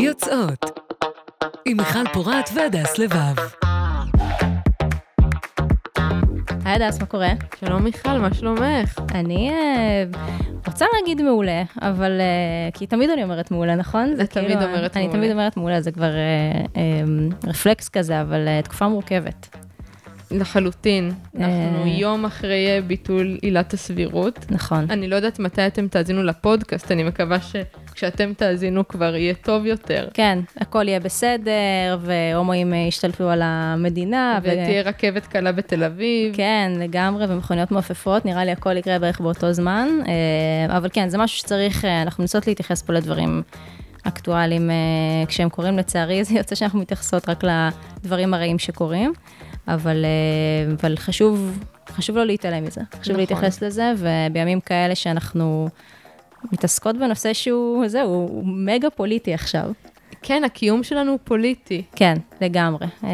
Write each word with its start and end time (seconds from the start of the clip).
יוצאות 0.00 0.80
עם 1.64 1.76
מיכל 1.76 2.12
פורת 2.12 2.50
והדס 2.54 2.98
לבב. 2.98 3.34
היי 6.64 6.74
הדס, 6.74 7.00
מה 7.00 7.06
קורה? 7.06 7.28
שלום 7.60 7.84
מיכל, 7.84 8.18
מה 8.18 8.34
שלומך? 8.34 8.98
אני 9.14 9.50
אה, 9.50 10.04
רוצה 10.66 10.86
להגיד 10.96 11.22
מעולה, 11.22 11.62
אבל... 11.82 12.20
אה, 12.20 12.70
כי 12.74 12.86
תמיד 12.86 13.10
אני 13.10 13.22
אומרת 13.22 13.50
מעולה, 13.50 13.76
נכון? 13.76 14.12
את 14.12 14.30
תמיד 14.30 14.46
כאילו, 14.46 14.62
אומרת 14.62 14.96
אני 14.96 15.06
מעולה. 15.06 15.18
תמיד 15.18 15.30
אומרת 15.30 15.56
מעולה, 15.56 15.80
זה 15.80 15.92
כבר 15.92 16.10
אה, 16.76 17.02
רפלקס 17.46 17.88
כזה, 17.88 18.20
אבל 18.20 18.60
תקופה 18.64 18.88
מורכבת. 18.88 19.57
לחלוטין. 20.30 21.12
אנחנו 21.34 21.82
אה. 21.82 21.88
יום 21.88 22.24
אחרי 22.24 22.82
ביטול 22.86 23.38
עילת 23.42 23.74
הסבירות. 23.74 24.46
נכון. 24.50 24.86
אני 24.90 25.08
לא 25.08 25.16
יודעת 25.16 25.38
מתי 25.38 25.66
אתם 25.66 25.88
תאזינו 25.88 26.22
לפודקאסט, 26.22 26.92
אני 26.92 27.04
מקווה 27.04 27.36
שכשאתם 27.40 28.32
תאזינו 28.36 28.88
כבר 28.88 29.16
יהיה 29.16 29.34
טוב 29.34 29.66
יותר. 29.66 30.08
כן, 30.14 30.38
הכל 30.56 30.88
יהיה 30.88 31.00
בסדר, 31.00 31.98
והומואים 32.00 32.74
אה, 32.74 32.78
ישתלטו 32.78 33.30
על 33.30 33.40
המדינה. 33.44 34.38
ו- 34.42 34.46
ותהיה 34.46 34.82
רכבת 34.82 35.26
קלה 35.26 35.52
בתל 35.52 35.84
אביב. 35.84 36.36
כן, 36.36 36.72
לגמרי, 36.76 37.26
ומכוניות 37.28 37.70
מעופפות, 37.70 38.24
נראה 38.24 38.44
לי 38.44 38.50
הכל 38.50 38.76
יקרה 38.76 38.98
בערך 38.98 39.20
באותו 39.20 39.52
זמן. 39.52 39.88
אה, 40.08 40.76
אבל 40.76 40.88
כן, 40.92 41.08
זה 41.08 41.18
משהו 41.18 41.38
שצריך, 41.38 41.84
אנחנו 41.84 42.22
מנסות 42.22 42.46
להתייחס 42.46 42.82
פה 42.82 42.92
לדברים 42.92 43.42
אקטואליים 44.02 44.70
אה, 44.70 44.76
כשהם 45.26 45.48
קורים, 45.48 45.78
לצערי, 45.78 46.24
זה 46.24 46.34
יוצא 46.34 46.54
שאנחנו 46.54 46.78
מתייחסות 46.78 47.28
רק 47.28 47.44
לדברים 47.44 48.34
הרעים 48.34 48.58
שקורים, 48.58 49.12
אבל, 49.68 50.04
אה, 50.04 50.72
אבל 50.80 50.96
חשוב, 50.96 51.64
חשוב 51.88 52.16
לא 52.16 52.26
להתעלם 52.26 52.64
מזה, 52.64 52.80
חשוב 52.90 53.00
נכון. 53.00 53.16
להתייחס 53.16 53.62
לזה, 53.62 53.92
ובימים 53.98 54.60
כאלה 54.60 54.94
שאנחנו 54.94 55.68
מתעסקות 56.52 56.96
בנושא 56.96 57.32
שהוא, 57.32 57.88
זהו, 57.88 58.10
הוא 58.10 58.46
מגה 58.46 58.90
פוליטי 58.90 59.34
עכשיו. 59.34 59.70
כן, 60.22 60.44
הקיום 60.44 60.82
שלנו 60.82 61.10
הוא 61.10 61.18
פוליטי. 61.24 61.82
כן, 61.96 62.14
לגמרי. 62.40 62.86
אמ, 63.04 63.08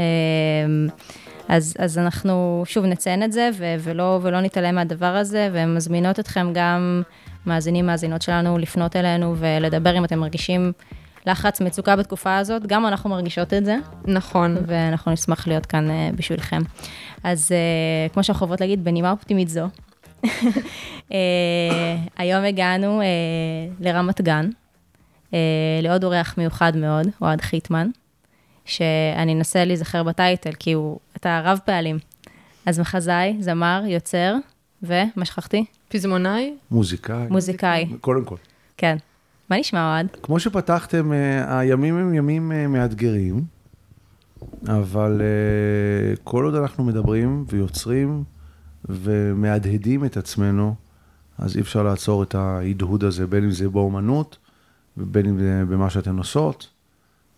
אז, 1.48 1.76
אז 1.78 1.98
אנחנו 1.98 2.62
שוב 2.66 2.84
נציין 2.84 3.22
את 3.22 3.32
זה, 3.32 3.50
ו- 3.54 3.74
ולא, 3.78 4.18
ולא 4.22 4.40
נתעלם 4.40 4.74
מהדבר 4.74 5.06
הזה, 5.16 5.48
ומזמינות 5.52 6.20
אתכם 6.20 6.52
גם, 6.54 7.02
מאזינים, 7.46 7.86
מאזינות 7.86 8.22
שלנו, 8.22 8.58
לפנות 8.58 8.96
אלינו 8.96 9.34
ולדבר 9.36 9.98
אם 9.98 10.04
אתם 10.04 10.18
מרגישים 10.18 10.72
לחץ, 11.26 11.60
מצוקה 11.60 11.96
בתקופה 11.96 12.36
הזאת, 12.36 12.66
גם 12.66 12.86
אנחנו 12.86 13.10
מרגישות 13.10 13.54
את 13.54 13.64
זה, 13.64 13.76
נכון. 14.04 14.56
ואנחנו 14.66 15.12
נשמח 15.12 15.46
להיות 15.46 15.66
כאן 15.66 15.90
אה, 15.90 16.10
בשבילכם. 16.16 16.62
אז 17.24 17.52
אה, 17.52 18.08
כמו 18.12 18.24
שאנחנו 18.24 18.46
חייבות 18.46 18.60
להגיד, 18.60 18.84
בנימה 18.84 19.10
אופטימית 19.10 19.48
זו, 19.48 19.66
אה, 21.12 21.96
היום 22.16 22.44
הגענו 22.44 23.02
לרמת 23.80 24.20
גן, 24.20 24.50
לעוד 25.82 26.04
אורח 26.04 26.34
מיוחד 26.38 26.76
מאוד, 26.76 27.06
אוהד 27.22 27.40
חיטמן, 27.40 27.88
שאני 28.64 29.34
אנסה 29.34 29.64
להיזכר 29.64 30.02
בטייטל, 30.02 30.52
כי 30.52 30.72
הוא, 30.72 30.98
אתה 31.16 31.40
רב 31.44 31.58
פעלים. 31.64 31.98
אז 32.66 32.80
מחזאי, 32.80 33.36
זמר, 33.40 33.82
יוצר, 33.86 34.34
ומה 34.82 35.24
שכחתי? 35.24 35.64
פזמונאי? 35.88 36.54
מוזיקאי. 36.70 37.26
מוזיקאי, 37.30 37.86
קודם 38.00 38.24
כל. 38.24 38.36
כן. 38.76 38.96
מה 39.50 39.58
נשמע, 39.58 39.92
אוהד? 39.94 40.06
כמו 40.22 40.40
שפתחתם, 40.40 41.12
אה, 41.12 41.58
הימים 41.58 41.96
הם 41.96 42.14
ימים 42.14 42.52
אה, 42.52 42.66
מאתגרים, 42.68 43.44
אבל 44.68 45.20
אה, 45.20 46.16
כל 46.24 46.44
עוד 46.44 46.54
אנחנו 46.54 46.84
מדברים 46.84 47.44
ויוצרים 47.48 48.24
ומהדהדים 48.88 50.04
את 50.04 50.16
עצמנו, 50.16 50.74
אז 51.38 51.56
אי 51.56 51.60
אפשר 51.60 51.82
לעצור 51.82 52.22
את 52.22 52.34
ההדהוד 52.34 53.04
הזה, 53.04 53.26
בין 53.26 53.44
אם 53.44 53.50
זה 53.50 53.68
באומנות, 53.68 54.36
ובין 54.96 55.26
אם 55.26 55.38
זה 55.38 55.62
במה 55.68 55.90
שאתן 55.90 56.18
עושות, 56.18 56.68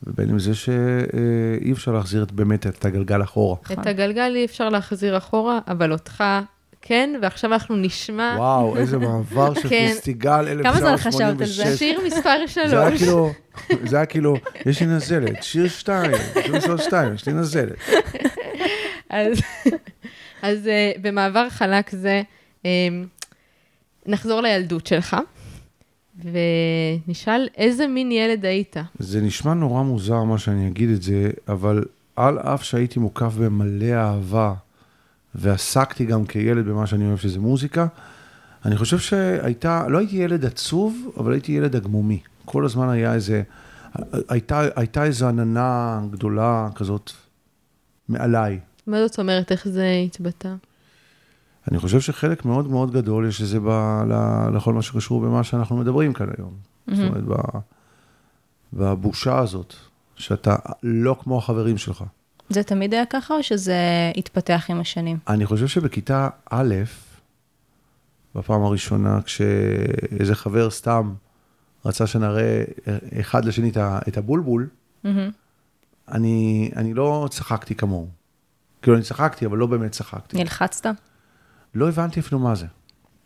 ובין 0.07 0.31
אם 0.31 0.39
זה 0.39 0.55
שאי 0.55 1.73
אפשר 1.73 1.93
להחזיר 1.93 2.23
את- 2.23 2.33
באמת 2.33 2.67
את 2.67 2.85
הגלגל 2.85 3.23
אחורה. 3.23 3.57
את 3.73 3.87
הגלגל 3.87 4.33
אי 4.37 4.45
אפשר 4.45 4.69
להחזיר 4.69 5.17
אחורה, 5.17 5.59
אבל 5.69 5.93
אותך 5.93 6.25
כן, 6.89 7.11
ועכשיו 7.23 7.53
אנחנו 7.53 7.77
נשמע 7.77 8.35
וואו, 8.39 8.77
איזה 8.77 8.99
מעבר 8.99 9.55
של 9.55 9.69
כן. 9.69 9.89
פסטיגל 9.91 10.63
כמה 10.63 10.79
זמן 10.79 10.97
חשבת 10.97 11.21
על 11.21 11.31
1986. 11.31 11.57
זה? 11.57 11.77
שיר 11.77 12.01
מספר 12.07 12.69
זה 12.69 12.81
היה. 12.81 12.99
כאילו, 12.99 13.33
זה 13.85 13.97
היה 13.97 14.07
כאילו, 14.07 14.37
יש 14.67 14.81
לי 14.81 14.87
נזלת, 14.87 15.43
שיר 15.43 15.69
שתיים, 15.69 16.13
שיר 16.45 16.57
מספר 16.57 16.77
שתיים, 16.77 17.15
יש 17.15 17.27
לי 17.27 17.33
נזלת. 17.33 17.79
אז, 19.11 19.41
אז 20.43 20.67
uh, 20.67 21.01
במעבר 21.01 21.49
חלק 21.51 21.91
זה, 21.91 22.23
um, 22.63 22.67
נחזור 24.07 24.41
לילדות 24.41 24.87
שלך, 24.87 25.17
ונשאל 26.25 27.49
איזה 27.57 27.87
מין 27.87 28.13
ילד 28.13 28.45
היית. 28.45 28.77
זה 28.99 29.21
נשמע 29.21 29.55
נורא 29.55 29.83
מוזר 29.83 30.23
מה 30.23 30.39
שאני 30.39 30.69
אגיד 30.69 30.91
את 30.91 31.03
זה, 31.03 31.31
אבל 31.49 31.85
על 32.17 32.39
אף 32.39 32.63
שהייתי 32.63 32.99
מוקף 32.99 33.33
במלא 33.35 33.95
אהבה, 33.95 34.55
ועסקתי 35.39 36.05
גם 36.05 36.27
כילד 36.27 36.67
במה 36.67 36.87
שאני 36.87 37.07
אוהב, 37.07 37.19
שזה 37.19 37.41
מוזיקה, 37.41 37.87
אני 38.65 38.77
חושב 38.77 38.99
שהייתה, 38.99 39.89
לא 39.89 39.99
הייתי 39.99 40.17
ילד 40.17 40.45
עצוב, 40.45 41.13
אבל 41.17 41.33
הייתי 41.33 41.53
ילד 41.53 41.77
הגמומי. 41.77 42.21
כל 42.45 42.65
הזמן 42.65 42.89
היה 42.89 43.15
איזה, 43.15 43.43
הייתה, 44.29 44.63
הייתה 44.77 45.05
איזו 45.05 45.29
עננה 45.29 46.01
גדולה 46.11 46.69
כזאת 46.75 47.11
מעליי. 48.09 48.61
מה 48.87 49.07
זאת 49.07 49.19
אומרת, 49.19 49.53
איך 49.53 49.69
זה 49.69 50.03
התבטא? 50.07 50.55
אני 51.71 51.79
חושב 51.79 52.01
שחלק 52.01 52.45
מאוד 52.45 52.69
מאוד 52.71 52.93
גדול 52.93 53.29
יש 53.29 53.41
לזה 53.41 53.61
ב, 53.61 53.69
ל, 54.09 54.13
לכל 54.57 54.75
מה 54.75 54.83
שקשור 54.83 55.21
במה 55.21 55.45
שאנחנו 55.45 55.77
מדברים 55.77 56.13
כאן 56.13 56.27
היום. 56.39 56.53
זאת 56.87 57.09
אומרת, 57.09 57.25
ב, 57.25 57.35
בבושה 58.73 59.39
הזאת, 59.39 59.75
שאתה 60.17 60.57
לא 60.83 61.17
כמו 61.21 61.39
החברים 61.39 61.79
שלך. 61.79 62.05
זה 62.49 62.63
תמיד 62.63 62.95
היה 62.95 63.07
ככה, 63.07 63.35
או 63.35 63.43
שזה 63.43 63.77
התפתח 64.17 64.67
עם 64.69 64.81
השנים? 64.81 65.19
אני 65.29 65.47
חושב 65.47 65.67
שבכיתה 65.67 66.29
א', 66.51 66.75
בפעם 68.35 68.63
הראשונה, 68.63 69.21
כשאיזה 69.23 70.35
חבר 70.35 70.71
סתם 70.71 71.15
רצה 71.85 72.07
שנראה 72.07 72.65
אחד 73.21 73.45
לשני 73.45 73.73
את 74.09 74.17
הבולבול, 74.17 74.69
מהמם. 75.05 75.31
אני, 76.09 76.71
אני 76.77 76.95
לא 76.95 77.29
צחקתי 77.31 77.75
כמוהו. 77.75 78.09
כאילו, 78.83 78.97
אני 78.97 79.05
צחקתי, 79.05 79.47
אבל 79.47 79.59
לא 79.59 79.67
באמת 79.67 79.93
צחקתי. 79.93 80.37
נלחצת? 80.37 80.87
לא 81.75 81.89
הבנתי 81.89 82.21
אפילו 82.21 82.39
מה 82.39 82.55
זה. 82.55 82.67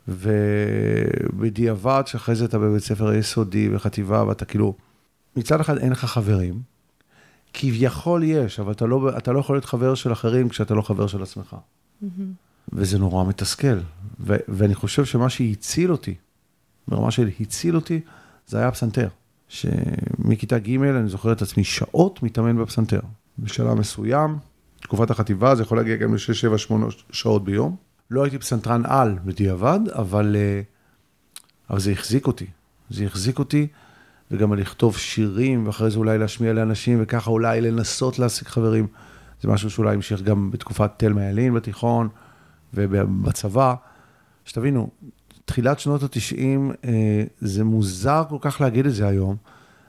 ובדיעבד, 0.09 2.03
שאחרי 2.07 2.35
זה 2.35 2.45
אתה 2.45 2.59
בבית 2.59 2.83
ספר 2.83 3.15
יסודי 3.15 3.75
וחטיבה, 3.75 4.25
ואתה 4.25 4.45
כאילו, 4.45 4.75
מצד 5.37 5.61
אחד 5.61 5.79
אין 5.79 5.93
לך 5.93 6.05
חברים, 6.05 6.63
כביכול 7.53 8.23
יש, 8.25 8.61
אבל 8.61 8.73
אתה 8.73 8.87
לא, 8.87 9.19
אתה 9.19 9.33
לא 9.33 9.39
יכול 9.39 9.57
להיות 9.57 9.65
חבר 9.65 9.95
של 9.95 10.13
אחרים 10.13 10.49
כשאתה 10.49 10.75
לא 10.75 10.83
חבר 10.83 11.07
של 11.07 11.23
עצמך. 11.23 11.57
וזה 12.73 12.99
נורא 12.99 13.25
מתסכל. 13.25 13.79
ו- 14.21 14.37
ואני 14.49 14.75
חושב 14.75 15.05
שמה 15.05 15.31
שהציל 15.31 15.93
אותי, 15.93 16.15
ברמה 16.89 17.11
של 17.11 17.31
הציל 17.41 17.77
אותי, 17.77 18.01
זה 18.47 18.59
היה 18.59 18.69
הפסנתר. 18.69 19.09
שמכיתה 19.49 20.59
ג' 20.59 20.83
אני 20.83 21.09
זוכר 21.09 21.33
את 21.33 21.43
עצמי 21.43 21.65
שעות 21.65 22.23
מתאמן 22.23 22.63
בפסנתר. 22.63 23.01
בשלב 23.39 23.75
מסוים, 23.75 24.39
תקופת 24.81 25.11
החטיבה, 25.11 25.55
זה 25.55 25.63
יכול 25.63 25.79
להגיע 25.79 25.97
גם 25.97 26.15
ל-6, 26.15 26.35
7, 26.35 26.59
8 26.59 26.87
שעות 27.11 27.45
ביום. 27.45 27.77
לא 28.11 28.23
הייתי 28.23 28.39
פסנתרן 28.39 28.83
על 28.85 29.19
בדיעבד, 29.25 29.81
אבל, 29.93 30.37
אה, 30.39 30.61
אבל 31.71 31.81
זה 31.81 31.91
החזיק 31.93 32.27
אותי. 32.27 32.47
זה 32.91 33.05
החזיק 33.05 33.39
אותי, 33.39 33.67
וגם 34.31 34.55
לכתוב 34.55 34.97
שירים, 34.97 35.67
ואחרי 35.67 35.91
זה 35.91 35.99
אולי 35.99 36.19
להשמיע 36.19 36.53
לאנשים, 36.53 36.99
וככה 37.03 37.31
אולי 37.31 37.61
לנסות 37.61 38.19
להשיג 38.19 38.49
חברים. 38.49 38.87
זה 39.43 39.49
משהו 39.49 39.71
שאולי 39.71 39.95
המשיך 39.95 40.23
גם 40.23 40.51
בתקופת 40.51 40.91
תלמה 40.97 41.25
ילין 41.25 41.55
בתיכון 41.55 42.09
ובצבא. 42.75 43.75
שתבינו, 44.45 44.91
תחילת 45.45 45.79
שנות 45.81 46.03
ה-90, 46.03 46.39
אה, 46.85 47.25
זה 47.41 47.65
מוזר 47.65 48.25
כל 48.29 48.39
כך 48.41 48.61
להגיד 48.61 48.87
את 48.87 48.95
זה 48.95 49.09
היום, 49.09 49.37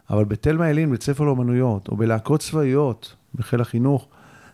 אבל 0.10 0.26
בתלמה 0.26 0.70
ילין, 0.70 0.92
בית 0.92 1.04
ספר 1.04 1.24
לאומנויות, 1.24 1.88
או 1.88 1.98
בלהקות 1.98 2.40
צבאיות, 2.40 3.16
בחיל 3.36 3.62
החינוך, 3.62 4.08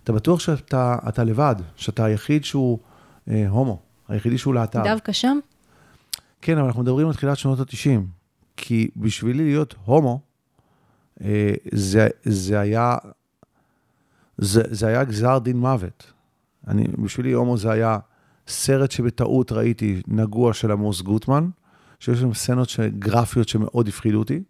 אתה 0.03 0.13
בטוח 0.13 0.39
שאתה 0.39 0.97
אתה 1.07 1.23
לבד, 1.23 1.55
שאתה 1.75 2.05
היחיד 2.05 2.45
שהוא 2.45 2.79
אה, 3.29 3.45
הומו, 3.49 3.79
היחידי 4.07 4.37
שהוא 4.37 4.53
להט"ב. 4.53 4.83
דווקא 4.83 5.11
שם? 5.11 5.39
כן, 6.41 6.57
אבל 6.57 6.67
אנחנו 6.67 6.81
מדברים 6.81 7.07
על 7.07 7.13
תחילת 7.13 7.37
שנות 7.37 7.59
ה-90. 7.59 8.16
כי 8.57 8.89
בשבילי 8.95 9.43
להיות 9.43 9.75
הומו, 9.85 10.19
אה, 11.21 11.53
זה, 11.71 12.07
זה 12.23 12.59
היה, 12.59 12.97
זה, 14.37 14.61
זה 14.65 14.87
היה 14.87 15.03
גזר 15.03 15.39
דין 15.39 15.57
מוות. 15.57 16.13
אני, 16.67 16.83
בשבילי 17.03 17.31
הומו 17.31 17.57
זה 17.57 17.71
היה 17.71 17.99
סרט 18.47 18.91
שבטעות 18.91 19.51
ראיתי, 19.51 20.01
נגוע 20.07 20.53
של 20.53 20.71
עמוס 20.71 21.01
גוטמן, 21.01 21.49
שיש 21.99 22.19
שם 22.19 22.33
סצנות 22.33 22.69
גרפיות 22.99 23.47
שמאוד 23.47 23.87
הפחידו 23.87 24.19
אותי. 24.19 24.43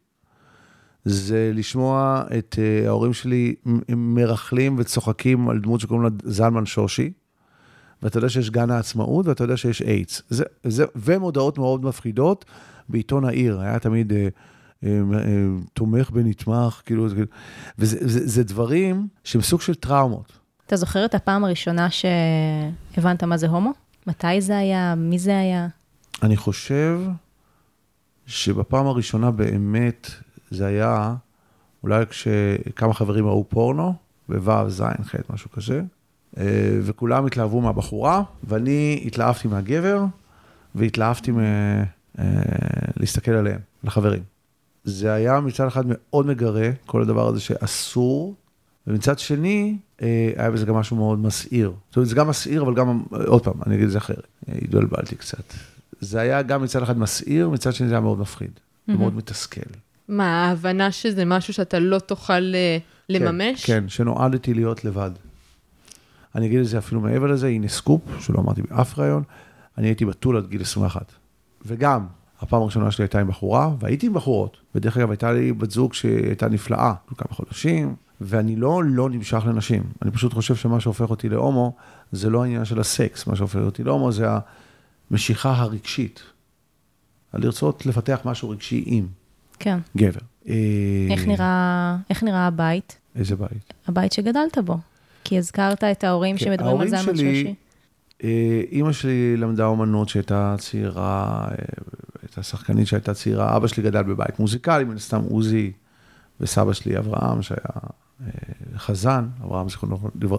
זה 1.05 1.51
לשמוע 1.53 2.23
את 2.37 2.55
uh, 2.55 2.87
ההורים 2.87 3.13
שלי 3.13 3.55
מרכלים 3.89 4.75
וצוחקים 4.79 5.49
על 5.49 5.59
דמות 5.59 5.79
שקוראים 5.79 6.03
לה 6.03 6.09
זלמן 6.23 6.65
שושי, 6.65 7.11
ואתה 8.03 8.17
יודע 8.17 8.29
שיש 8.29 8.49
גן 8.49 8.71
העצמאות 8.71 9.27
ואתה 9.27 9.43
יודע 9.43 9.57
שיש 9.57 9.81
איידס. 9.81 10.21
זה, 10.29 10.43
זה, 10.63 10.85
ומודעות 10.95 11.57
מאוד 11.57 11.85
מפחידות 11.85 12.45
בעיתון 12.89 13.25
העיר, 13.25 13.59
היה 13.59 13.79
תמיד 13.79 14.11
uh, 14.11 14.15
אה, 14.83 14.89
אה, 15.13 15.19
תומך 15.73 16.09
בנתמך, 16.11 16.81
כאילו, 16.85 17.09
זה- 17.09 17.15
וזה 17.79 17.97
זה, 18.01 18.27
זה 18.27 18.43
דברים 18.43 19.07
שהם 19.23 19.41
סוג 19.41 19.61
של 19.61 19.75
טראומות. 19.75 20.39
אתה 20.67 20.75
זוכר 20.75 21.05
את 21.05 21.15
הפעם 21.15 21.43
הראשונה 21.45 21.87
שהבנת 21.89 23.23
מה 23.23 23.37
זה 23.37 23.47
הומו? 23.47 23.71
מתי 24.07 24.41
זה 24.41 24.57
היה? 24.57 24.95
מי 24.95 25.19
זה 25.19 25.37
היה? 25.39 25.67
אני 26.23 26.37
חושב 26.37 27.01
שבפעם 28.25 28.87
הראשונה 28.87 29.31
באמת 29.31 30.11
זה 30.51 30.65
היה 30.65 31.15
אולי 31.83 32.05
כשכמה 32.05 32.93
חברים 32.93 33.25
ראו 33.27 33.45
פורנו, 33.49 33.93
בו', 34.29 34.69
ז', 34.69 34.81
ח', 34.81 35.15
משהו 35.29 35.51
כזה, 35.51 35.77
אה, 35.77 35.83
וכולם 36.81 37.25
התלהבו 37.25 37.61
מהבחורה, 37.61 38.23
ואני 38.43 39.03
התלהבתי 39.05 39.47
מהגבר, 39.47 40.03
והתלהבתי 40.75 41.31
מ... 41.31 41.39
אה, 42.19 42.23
להסתכל 42.97 43.31
עליהם, 43.31 43.59
לחברים. 43.83 44.23
זה 44.83 45.13
היה 45.13 45.39
מצד 45.39 45.67
אחד 45.67 45.83
מאוד 45.87 46.25
מגרה, 46.25 46.69
כל 46.85 47.01
הדבר 47.01 47.27
הזה 47.27 47.39
שאסור, 47.39 48.35
ומצד 48.87 49.19
שני, 49.19 49.77
אה, 50.01 50.31
היה 50.35 50.51
בזה 50.51 50.65
גם 50.65 50.75
משהו 50.75 50.97
מאוד 50.97 51.19
מסעיר. 51.19 51.73
זאת 51.89 51.95
אומרת, 51.95 52.09
זה 52.09 52.15
גם 52.15 52.27
מסעיר, 52.27 52.61
אבל 52.61 52.73
גם, 52.73 53.03
עוד 53.25 53.43
פעם, 53.43 53.53
אני 53.65 53.75
אגיד 53.75 53.85
את 53.85 53.91
זה 53.91 53.97
אחרת. 53.97 54.27
אה, 54.49 54.53
התבלבלתי 54.61 55.15
קצת. 55.15 55.53
זה 55.99 56.19
היה 56.19 56.41
גם 56.41 56.63
מצד 56.63 56.81
אחד 56.81 56.97
מסעיר, 56.97 57.49
מצד 57.49 57.73
שני 57.73 57.87
זה 57.87 57.93
היה 57.93 58.01
מאוד 58.01 58.19
מפחיד. 58.19 58.51
מאוד 58.87 59.15
מתסכל. 59.15 59.61
מה, 60.07 60.45
ההבנה 60.45 60.91
שזה 60.91 61.25
משהו 61.25 61.53
שאתה 61.53 61.79
לא 61.79 61.99
תוכל 61.99 62.33
אה, 62.55 62.77
לממש? 63.09 63.65
כן, 63.65 63.81
כן, 63.81 63.89
שנועדתי 63.89 64.53
להיות 64.53 64.85
לבד. 64.85 65.11
אני 66.35 66.45
אגיד 66.45 66.59
את 66.59 66.65
זה 66.65 66.77
אפילו 66.77 67.01
מעבר 67.01 67.27
לזה, 67.27 67.47
הנה 67.47 67.67
סקופ, 67.67 68.01
שלא 68.19 68.39
אמרתי 68.39 68.61
באף 68.61 68.99
ראיון, 68.99 69.23
אני 69.77 69.87
הייתי 69.87 70.05
בתול 70.05 70.37
עד 70.37 70.47
גיל 70.47 70.61
21. 70.61 71.13
וגם, 71.65 72.07
הפעם 72.41 72.61
הראשונה 72.61 72.91
שלי 72.91 73.03
הייתה 73.03 73.19
עם 73.19 73.27
בחורה, 73.27 73.69
והייתי 73.79 74.07
עם 74.07 74.13
בחורות. 74.13 74.57
ודרך 74.75 74.97
אגב, 74.97 75.09
הייתה 75.09 75.31
לי 75.31 75.53
בת 75.53 75.71
זוג 75.71 75.93
שהייתה 75.93 76.49
נפלאה, 76.49 76.93
כמה 77.17 77.35
חודשים, 77.35 77.95
ואני 78.21 78.55
לא 78.55 78.83
לא 78.83 79.09
נמשך 79.09 79.43
לנשים. 79.45 79.83
אני 80.01 80.11
פשוט 80.11 80.33
חושב 80.33 80.55
שמה 80.55 80.79
שהופך 80.79 81.09
אותי 81.09 81.29
להומו, 81.29 81.75
זה 82.11 82.29
לא 82.29 82.43
העניין 82.43 82.65
של 82.65 82.79
הסקס, 82.79 83.27
מה 83.27 83.35
שהופך 83.35 83.59
אותי 83.59 83.83
להומו 83.83 84.11
זה 84.11 84.27
המשיכה 85.11 85.55
הרגשית. 85.55 86.21
על 87.33 87.43
לרצות 87.43 87.85
לפתח 87.85 88.19
משהו 88.25 88.49
רגשי 88.49 88.83
עם 88.85 89.07
כן. 89.59 89.79
גבר. 89.97 90.19
איך 91.09 91.21
אה, 91.21 91.25
נראה, 91.27 91.97
איך 92.09 92.23
נראה 92.23 92.47
הבית? 92.47 92.97
איזה 93.15 93.35
בית? 93.35 93.73
הבית 93.87 94.11
שגדלת 94.11 94.57
בו. 94.65 94.77
כי 95.27 95.37
הזכרת 95.37 95.83
את 95.83 96.03
ההורים 96.03 96.37
כן, 96.37 96.45
שמדברים 96.45 96.81
על 96.81 96.87
זלמן 96.87 97.03
שלי- 97.03 97.15
שושי. 97.43 97.55
אה, 98.23 98.61
אימא 98.71 98.91
שלי 98.91 99.37
למדה 99.37 99.65
אומנות 99.65 100.09
שהייתה 100.09 100.55
צעירה, 100.59 101.47
אה, 101.51 101.55
הייתה 102.21 102.43
שחקנית 102.43 102.87
שהייתה 102.87 103.13
צעירה, 103.13 103.55
אבא 103.57 103.67
שלי 103.67 103.83
גדל 103.83 104.03
בבית 104.03 104.39
מוזיקלי, 104.39 104.83
מן 104.83 104.95
הסתם 104.95 105.21
עוזי, 105.29 105.71
וסבא 106.41 106.73
שלי 106.73 106.97
אברהם, 106.97 107.41
שהיה 107.41 107.59
אה, 108.21 108.27
חזן, 108.77 109.27
אברהם 109.43 109.67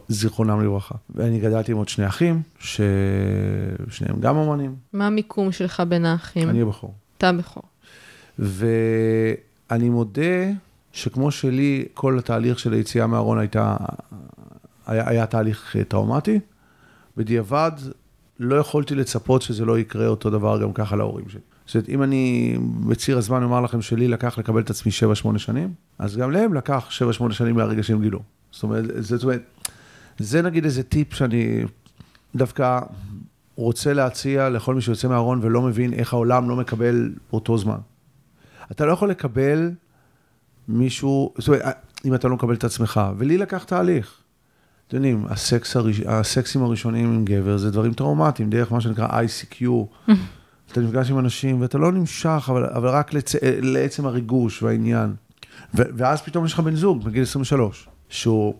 זיכרונם 0.08 0.60
לברכה. 0.64 0.94
ואני 1.14 1.40
גדלתי 1.40 1.72
עם 1.72 1.78
עוד 1.78 1.88
שני 1.88 2.06
אחים, 2.06 2.42
ששניהם 2.58 4.20
גם 4.20 4.36
אומנים, 4.36 4.74
מה 4.92 5.06
המיקום 5.06 5.52
שלך 5.52 5.82
בין 5.88 6.04
האחים? 6.06 6.48
אני 6.50 6.62
הבחור. 6.62 6.94
אתה 7.18 7.32
בכור. 7.32 7.62
ואני 8.38 9.88
מודה 9.88 10.50
שכמו 10.92 11.30
שלי, 11.30 11.84
כל 11.94 12.18
התהליך 12.18 12.58
של 12.58 12.72
היציאה 12.72 13.06
מהארון 13.06 13.38
הייתה, 13.38 13.76
היה, 14.88 15.08
היה 15.08 15.26
תהליך 15.26 15.76
אה, 15.76 15.84
טראומטי, 15.84 16.40
בדיעבד 17.16 17.72
לא 18.40 18.56
יכולתי 18.56 18.94
לצפות 18.94 19.42
שזה 19.42 19.64
לא 19.64 19.78
יקרה 19.78 20.06
אותו 20.06 20.30
דבר 20.30 20.62
גם 20.62 20.72
ככה 20.72 20.96
להורים 20.96 21.28
שלי. 21.28 21.40
זאת 21.66 21.74
אומרת, 21.74 21.88
אם 21.88 22.02
אני 22.02 22.56
בציר 22.86 23.18
הזמן 23.18 23.42
אומר 23.42 23.60
לכם 23.60 23.82
שלי 23.82 24.08
לקח 24.08 24.38
לקבל 24.38 24.60
את 24.60 24.70
עצמי 24.70 24.92
7-8 25.34 25.38
שנים, 25.38 25.72
אז 25.98 26.16
גם 26.16 26.30
להם 26.30 26.54
לקח 26.54 26.88
7-8 27.28 27.32
שנים 27.32 27.56
מהרגע 27.56 27.82
שהם 27.82 28.00
גילו. 28.00 28.22
זאת 28.50 28.62
אומרת, 28.62 28.84
זאת 28.98 29.22
אומרת, 29.22 29.42
זה 30.18 30.42
נגיד 30.42 30.64
איזה 30.64 30.82
טיפ 30.82 31.14
שאני 31.14 31.64
דווקא 32.34 32.80
רוצה 33.56 33.92
להציע 33.92 34.48
לכל 34.48 34.74
מי 34.74 34.80
שיוצא 34.80 35.08
מהארון 35.08 35.38
ולא 35.42 35.62
מבין 35.62 35.92
איך 35.92 36.12
העולם 36.12 36.48
לא 36.48 36.56
מקבל 36.56 37.12
באותו 37.30 37.58
זמן. 37.58 37.78
אתה 38.70 38.86
לא 38.86 38.92
יכול 38.92 39.10
לקבל 39.10 39.70
מישהו, 40.68 41.34
זאת 41.38 41.48
אומרת, 41.48 41.62
אם 42.04 42.14
אתה 42.14 42.28
לא 42.28 42.34
מקבל 42.34 42.54
את 42.54 42.64
עצמך, 42.64 43.00
ולי 43.16 43.38
לקח 43.38 43.64
תהליך. 43.64 44.22
אתם 44.88 44.96
יודעים, 44.96 45.26
הסקס 45.28 45.76
הראש, 45.76 46.00
הסקסים 46.00 46.62
הראשונים 46.62 47.14
עם 47.14 47.24
גבר 47.24 47.56
זה 47.56 47.70
דברים 47.70 47.94
טראומטיים, 47.94 48.50
דרך 48.50 48.72
מה 48.72 48.80
שנקרא 48.80 49.08
ICQ. 49.08 49.64
אתה 50.72 50.80
נפגש 50.80 51.10
עם 51.10 51.18
אנשים 51.18 51.60
ואתה 51.60 51.78
לא 51.78 51.92
נמשך, 51.92 52.48
אבל, 52.48 52.66
אבל 52.66 52.88
רק 52.88 53.14
לצ... 53.14 53.34
לעצם 53.62 54.06
הריגוש 54.06 54.62
והעניין. 54.62 55.14
ו... 55.74 55.82
ואז 55.96 56.22
פתאום 56.22 56.44
יש 56.44 56.52
לך 56.52 56.60
בן 56.60 56.74
זוג 56.74 57.04
בגיל 57.04 57.22
23, 57.22 57.88
שהוא 58.08 58.54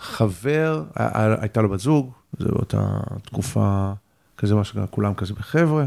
חבר, 0.00 0.84
הייתה 1.40 1.62
לו 1.62 1.68
בת 1.68 1.80
זוג, 1.80 2.10
זו 2.38 2.48
אותה 2.48 3.00
תקופה, 3.22 3.92
כזה 4.36 4.54
מה 4.54 4.64
שנקרא, 4.64 4.86
כולם 4.90 5.14
כזה 5.14 5.34
בחבר'ה. 5.34 5.86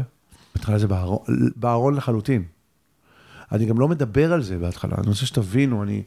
בהתחלה 0.54 0.78
זה 0.78 0.88
בארון, 0.88 1.18
בארון 1.56 1.94
לחלוטין. 1.94 2.42
אני 3.52 3.66
גם 3.66 3.78
לא 3.78 3.88
מדבר 3.88 4.32
על 4.32 4.42
זה 4.42 4.58
בהתחלה, 4.58 4.94
אני 4.98 5.08
רוצה 5.08 5.26
שתבינו, 5.26 5.82
אני, 5.82 6.02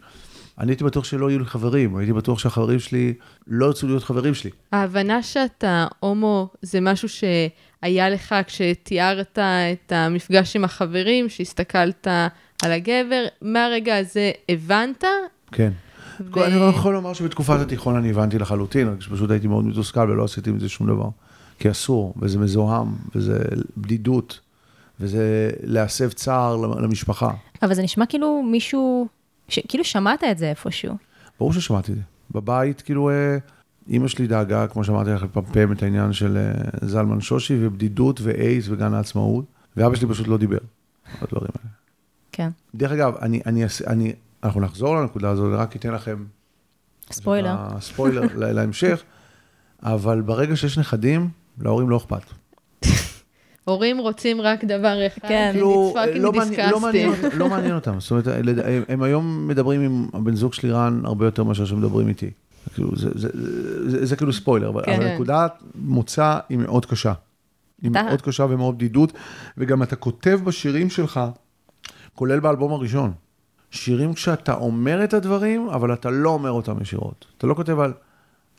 אני 0.59 0.71
הייתי 0.71 0.83
בטוח 0.83 1.03
שלא 1.03 1.29
יהיו 1.29 1.39
לי 1.39 1.45
חברים, 1.45 1.95
הייתי 1.95 2.13
בטוח 2.13 2.39
שהחברים 2.39 2.79
שלי 2.79 3.13
לא 3.47 3.65
ירצו 3.65 3.87
להיות 3.87 4.03
חברים 4.03 4.33
שלי. 4.33 4.49
ההבנה 4.71 5.23
שאתה 5.23 5.87
הומו 5.99 6.49
זה 6.61 6.81
משהו 6.81 7.09
שהיה 7.09 8.09
לך 8.09 8.35
כשתיארת 8.47 9.39
את 9.39 9.91
המפגש 9.91 10.55
עם 10.55 10.63
החברים, 10.63 11.29
שהסתכלת 11.29 12.07
על 12.63 12.71
הגבר, 12.71 13.25
מהרגע 13.41 13.97
הזה 13.97 14.31
הבנת? 14.49 15.03
כן. 15.51 15.71
ו- 16.19 16.45
אני 16.45 16.59
לא 16.59 16.65
יכול 16.65 16.93
לומר 16.93 17.13
שבתקופת 17.13 17.59
התיכון 17.59 17.95
אני 17.95 18.09
הבנתי 18.09 18.39
לחלוטין, 18.39 18.87
רק 18.87 19.01
שפשוט 19.01 19.31
הייתי 19.31 19.47
מאוד 19.47 19.65
מתוסכל 19.65 20.09
ולא 20.11 20.23
עשיתי 20.23 20.49
עם 20.49 20.59
זה 20.59 20.69
שום 20.69 20.87
דבר. 20.87 21.09
כי 21.59 21.71
אסור, 21.71 22.13
וזה 22.21 22.39
מזוהם, 22.39 22.87
וזה 23.15 23.39
בדידות, 23.77 24.39
וזה 24.99 25.49
להסב 25.63 26.11
צער 26.11 26.55
למשפחה. 26.55 27.31
אבל 27.61 27.73
זה 27.73 27.83
נשמע 27.83 28.05
כאילו 28.05 28.43
מישהו, 28.51 29.07
ש... 29.47 29.59
כאילו 29.67 29.83
שמעת 29.83 30.23
את 30.31 30.37
זה 30.37 30.49
איפשהו. 30.49 30.95
ברור 31.39 31.53
ששמעתי 31.53 31.91
את 31.91 31.97
זה. 31.97 32.03
בבית, 32.31 32.81
כאילו, 32.81 33.09
אה, 33.09 33.37
אימא 33.87 34.07
שלי 34.07 34.27
דאגה, 34.27 34.67
כמו 34.67 34.83
שאמרתי 34.83 35.09
לך, 35.09 35.23
לפמפם 35.23 35.71
את 35.71 35.83
העניין 35.83 36.13
של 36.13 36.37
אה, 36.37 36.51
זלמן 36.87 37.21
שושי, 37.21 37.57
ובדידות, 37.61 38.19
ואייס, 38.23 38.65
וגן 38.69 38.93
העצמאות, 38.93 39.45
ואבא 39.77 39.95
שלי 39.95 40.09
פשוט 40.09 40.27
לא 40.27 40.37
דיבר. 40.37 40.57
על 41.05 41.17
הדברים 41.21 41.51
האלה. 41.55 41.69
כן. 42.31 42.49
דרך 42.75 42.91
אגב, 42.91 43.15
אני, 43.21 43.41
אני, 43.45 43.63
אני, 43.87 44.13
אנחנו 44.43 44.61
נחזור 44.61 44.95
לנקודה 44.95 45.29
הזאת, 45.29 45.53
רק 45.59 45.75
אתן 45.75 45.91
לכם... 45.93 46.25
ספוילר. 47.11 47.55
ספוילר 47.79 48.21
לה- 48.35 48.51
להמשך, 48.53 49.03
אבל 49.83 50.21
ברגע 50.21 50.55
שיש 50.55 50.77
נכדים, 50.77 51.29
להורים 51.61 51.89
לא 51.89 51.97
אכפת. 51.97 52.21
הורים 53.65 53.97
רוצים 53.97 54.41
רק 54.41 54.63
דבר 54.65 55.07
אחד, 55.07 55.27
כן. 55.27 55.49
כאילו, 55.53 55.93
לא 56.15 56.31
מעניין- 56.33 56.69
לא 56.71 56.79
מעניין 56.79 57.11
לא 57.37 57.49
מעניין 57.49 57.75
אותם. 57.75 57.99
זאת 57.99 58.11
אומרת, 58.11 58.27
הם- 58.27 58.83
הם 58.89 59.03
היום 59.03 59.47
מדברים 59.47 59.81
עם 59.81 60.07
הבן 60.13 60.35
זוג 60.35 60.53
שלי 60.53 60.71
רן 60.71 61.01
הרבה 61.05 61.25
יותר 61.25 61.43
מאשר 61.43 61.65
שמדברים 61.65 62.07
איתי. 62.07 62.29
כאילו, 62.73 62.95
זה- 62.95 63.09
זה- 63.15 63.29
זה 63.89 64.05
זה 64.05 64.15
כאילו 64.15 64.33
ספוילר, 64.33 64.69
אבל 64.69 64.81
כן. 64.85 64.93
אבל 65.01 65.13
נקודת 65.13 65.53
מוצא 65.75 66.37
היא 66.49 66.57
מאוד 66.57 66.85
קשה. 66.85 67.13
היא 67.81 67.91
אתה- 67.91 68.03
מאוד 68.03 68.21
קשה 68.21 68.45
ומאוד 68.49 68.75
בדידות, 68.75 69.13
וגם 69.57 69.83
אתה 69.83 69.95
כותב 69.95 70.39
בשירים 70.43 70.89
שלך, 70.89 71.19
כולל 72.15 72.39
באלבום 72.39 72.71
הראשון, 72.73 73.11
שירים 73.71 74.13
כשאתה 74.13 74.53
אומר 74.53 75.03
את 75.03 75.13
הדברים, 75.13 75.69
אבל 75.69 75.93
אתה 75.93 76.09
לא 76.09 76.29
אומר 76.29 76.51
אותם 76.51 76.81
ישירות. 76.81 77.25
אתה 77.37 77.47
לא 77.47 77.53
כותב 77.53 77.79
על 77.79 77.93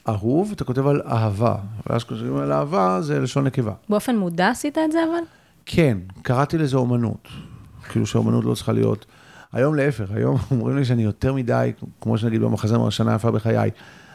אהוב, 0.09 0.53
אתה 0.53 0.65
כותב 0.65 0.87
על 0.87 1.03
אהבה. 1.07 1.57
ואז 1.87 2.05
כשכותבים 2.05 2.37
על 2.37 2.53
אהבה, 2.53 2.99
זה 3.03 3.21
לשון 3.21 3.45
נקבה. 3.47 3.73
באופן 3.89 4.17
מודע 4.17 4.49
עשית 4.49 4.79
את 4.79 4.93
זה 4.93 4.99
אבל? 5.05 5.23
כן, 5.67 5.99
קראתי 6.23 6.59
לזה 6.59 6.77
אומנות. 6.77 7.29
כאילו 7.89 8.07
שהאומנות 8.07 8.45
לא 8.45 8.55
צריכה 8.55 8.73
להיות... 8.73 9.07
היום 9.53 9.75
להפך, 9.75 10.11
היום 10.11 10.37
אומרים 10.51 10.77
לי 10.77 10.85
שאני 10.85 11.03
יותר 11.03 11.33
מדי, 11.35 11.73
כמו 12.01 12.19
שנגיד 12.19 12.41
במחזמר 12.41 12.87
השנה 12.87 13.13
היפה 13.13 13.31
בחיי. 13.31 13.71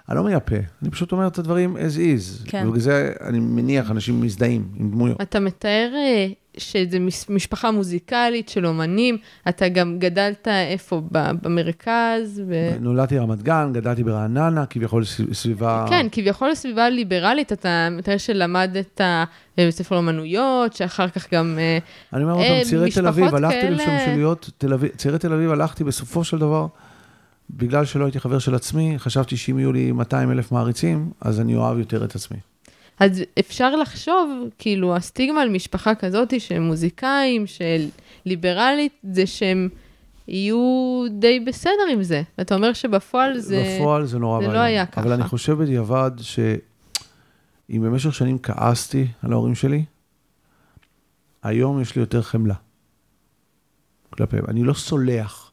אני 0.10 0.18
לא 0.18 0.24
מייפה, 0.24 0.56
אני 0.82 0.92
פשוט 0.92 1.12
אומר 1.12 1.28
את 1.28 1.40
הדברים 1.40 1.78
as 1.78 1.98
is. 1.98 2.50
כן. 2.50 2.64
ובגלל 2.68 2.82
זה 2.82 3.14
אני 3.22 3.40
מניח, 3.40 3.92
אנשים 3.92 4.22
מזדהים 4.22 4.68
עם 4.76 4.92
דמויות. 4.92 5.22
אתה 5.22 5.40
מתאר 5.40 5.92
אה, 5.96 6.28
שזה 6.58 6.98
משפחה 7.30 7.72
מוזיקלית 7.72 8.50
של 8.50 8.66
אומנים, 8.66 9.18
אתה 9.50 9.70
גם 9.70 10.00
גדלת 10.00 10.48
איפה? 10.48 11.02
במרכז? 11.12 12.42
ו... 12.48 12.70
נולדתי 12.80 13.18
רמת 13.18 13.42
גן, 13.42 13.70
גדלתי 13.74 14.04
ברעננה, 14.04 14.66
כביכול 14.66 15.04
סביבה... 15.34 15.86
כן, 15.90 16.08
כביכול 16.12 16.50
לסביבה 16.50 16.90
ליברלית, 16.90 17.54
אתה 17.54 17.88
מתאר 17.92 18.18
שלמדת 18.18 19.02
אה, 19.02 19.24
בבית 19.58 19.76
ספר 19.76 19.96
לאמנויות, 19.96 20.74
שאחר 20.74 21.08
כך 21.08 21.34
גם... 21.34 21.58
אה, 21.60 21.78
אני 22.14 22.24
אומר 22.24 22.34
אה, 22.34 22.40
עוד 22.40 22.58
פעם, 22.58 22.64
צעירי 22.64 22.92
תל 22.92 23.08
אביב, 23.08 23.36
הלכתי 23.36 23.68
אביב, 24.74 24.92
צעירי 24.96 25.20
תל 25.20 25.34
אביב 25.34 25.52
הלכתי 25.52 25.84
בסופו 25.84 26.24
של 26.24 26.38
דבר, 26.38 26.68
בגלל 27.50 27.86
שלא 27.86 28.06
הייתי 28.06 28.20
חבר 28.20 28.40
של 28.40 28.56
עצמי, 28.56 28.94
חשבתי 28.98 29.38
שאם 29.38 29.60
יהיו 29.60 29.72
לי 29.72 29.92
200 29.92 30.32
אלף 30.32 30.52
מעריצים, 30.52 31.12
אז 31.22 31.40
אני 31.40 31.56
אוהב 31.56 31.78
יותר 31.78 32.04
את 32.06 32.16
עצמי. 32.16 32.38
אז 33.02 33.24
אפשר 33.40 33.76
לחשוב, 33.76 34.50
כאילו, 34.58 34.96
הסטיגמה 34.96 35.42
על 35.42 35.50
משפחה 35.50 35.96
כזאת, 35.96 36.34
שהם 36.40 36.62
מוזיקאים, 36.62 37.48
של 37.48 37.88
ליברלית, 38.26 38.94
זה 39.04 39.28
שהם 39.28 39.70
יהיו 40.28 41.04
די 41.20 41.40
בסדר 41.40 41.88
עם 41.92 42.04
זה. 42.04 42.22
אתה 42.42 42.56
אומר 42.56 42.74
שבפועל 42.74 43.38
זה... 43.38 43.78
בפועל 43.78 44.06
זה 44.06 44.20
נורא 44.20 44.42
זה 44.42 44.48
לא 44.48 44.52
ואיום. 44.52 44.66
היה 44.66 44.84
אבל 44.84 44.92
ככה. 44.92 45.14
אני 45.14 45.24
חושב 45.24 45.54
בדיעבד 45.54 46.12
שאם 46.18 47.82
במשך 47.82 48.14
שנים 48.14 48.40
כעסתי 48.40 49.08
על 49.24 49.32
ההורים 49.32 49.56
שלי, 49.56 49.86
היום 51.44 51.82
יש 51.82 51.96
לי 51.96 52.02
יותר 52.02 52.22
חמלה 52.22 52.56
כלפיהם. 54.10 54.46
אני 54.48 54.64
לא 54.64 54.74
סולח, 54.74 55.52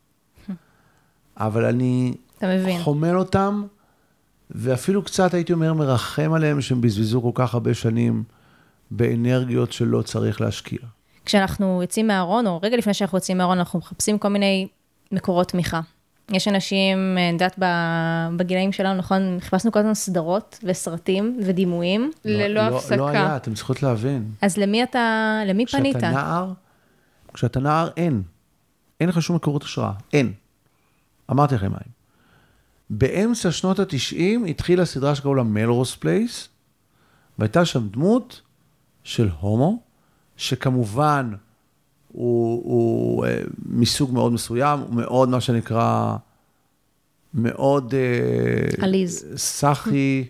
אבל 1.37 1.65
אני 1.65 2.15
אתה 2.39 2.47
מבין. 2.47 2.83
חומל 2.83 3.17
אותם, 3.17 3.67
ואפילו 4.51 5.03
קצת, 5.03 5.35
הייתי 5.35 5.53
אומר, 5.53 5.73
מרחם 5.73 6.33
עליהם 6.33 6.61
שהם 6.61 6.81
בזבזו 6.81 7.23
כל 7.23 7.31
כך 7.35 7.55
הרבה 7.55 7.75
שנים 7.75 8.25
באנרגיות 8.91 9.73
שלא 9.73 10.03
צריך 10.03 10.41
להשקיע. 10.41 10.79
כשאנחנו 11.25 11.83
יוצאים 11.83 12.07
מהארון, 12.07 12.47
או 12.47 12.61
רגע 12.63 12.77
לפני 12.77 12.95
שאנחנו 12.95 13.19
יוצאים 13.19 13.39
מהארון, 13.39 13.59
אנחנו 13.59 13.79
מחפשים 13.79 14.19
כל 14.19 14.29
מיני 14.29 14.69
מקורות 15.13 15.49
תמיכה. 15.49 15.81
יש 16.33 16.49
אנשים, 16.49 16.99
אני 17.19 17.33
יודעת, 17.33 17.59
ב- 17.59 18.29
בגילאים 18.37 18.73
שלנו, 18.73 18.99
נכון, 18.99 19.37
חיפשנו 19.41 19.73
כל 19.73 19.79
הזמן 19.79 19.95
סדרות 19.95 20.59
וסרטים 20.63 21.41
ודימויים. 21.45 22.11
ללא 22.25 22.61
הפסקה. 22.61 22.97
לא 22.97 23.09
היה, 23.09 23.37
אתם 23.37 23.55
צריכות 23.55 23.83
להבין. 23.83 24.33
אז 24.43 24.57
למי 24.57 24.83
אתה, 24.83 25.39
למי 25.47 25.67
פנית? 25.67 25.97
כשאתה 25.97 26.11
נער, 26.11 26.53
כשאתה 27.35 27.61
נער, 27.61 27.89
אין. 27.97 28.23
אין 29.01 29.09
לך 29.09 29.23
שום 29.23 29.37
מקורות 29.37 29.63
השראה. 29.63 29.93
אין. 30.13 30.33
אמרתי 31.31 31.55
לכם 31.55 31.71
מה 31.71 31.79
הם. 31.87 31.98
באמצע 32.91 33.51
שנות 33.51 33.79
ה-90 33.79 34.49
התחילה 34.49 34.85
סדרה 34.85 35.15
שקראו 35.15 35.35
לה 35.35 35.43
מלרוז 35.43 35.95
פלייס, 35.97 36.49
והייתה 37.39 37.65
שם 37.65 37.89
דמות 37.89 38.41
של 39.05 39.29
הומו, 39.41 39.83
שכמובן 40.37 41.33
הוא, 42.09 42.63
הוא 42.65 43.27
אה, 43.27 43.41
מסוג 43.67 44.13
מאוד 44.13 44.33
מסוים, 44.33 44.81
הוא 44.81 44.95
מאוד, 44.95 45.29
מה 45.29 45.41
שנקרא, 45.41 46.17
מאוד... 47.35 47.95
אה, 47.95 48.85
עליז. 48.85 49.27
סאחי, 49.37 50.25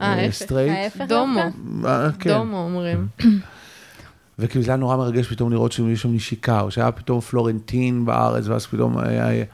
אה, 0.00 0.06
אה, 0.06 0.12
ההפך, 0.12 0.34
סטרייט. 0.34 0.72
ההפך 0.72 1.04
דומו. 1.08 1.40
אה, 1.84 2.12
כן. 2.18 2.30
דומו 2.30 2.56
אומרים. 2.56 3.08
וכאילו 4.38 4.64
זה 4.64 4.70
היה 4.70 4.76
נורא 4.76 4.96
מרגש 4.96 5.26
פתאום 5.26 5.52
לראות 5.52 5.72
שיש 5.72 6.02
שם 6.02 6.14
נשיקה, 6.14 6.60
או 6.60 6.70
שהיה 6.70 6.92
פתאום 6.92 7.20
פלורנטין 7.20 8.04
בארץ, 8.04 8.46
ואז 8.46 8.66
פתאום 8.66 8.98
היה... 8.98 9.44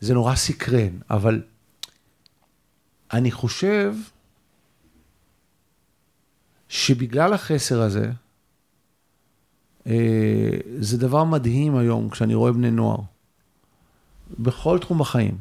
זה 0.00 0.14
נורא 0.14 0.34
סקרן, 0.34 0.98
אבל 1.10 1.42
אני 3.12 3.30
חושב 3.30 3.94
שבגלל 6.68 7.32
החסר 7.32 7.82
הזה, 7.82 8.10
אה, 9.86 10.50
זה 10.78 10.98
דבר 10.98 11.24
מדהים 11.24 11.76
היום 11.76 12.10
כשאני 12.10 12.34
רואה 12.34 12.52
בני 12.52 12.70
נוער, 12.70 12.98
בכל 14.38 14.78
תחום 14.78 14.98
בחיים, 14.98 15.36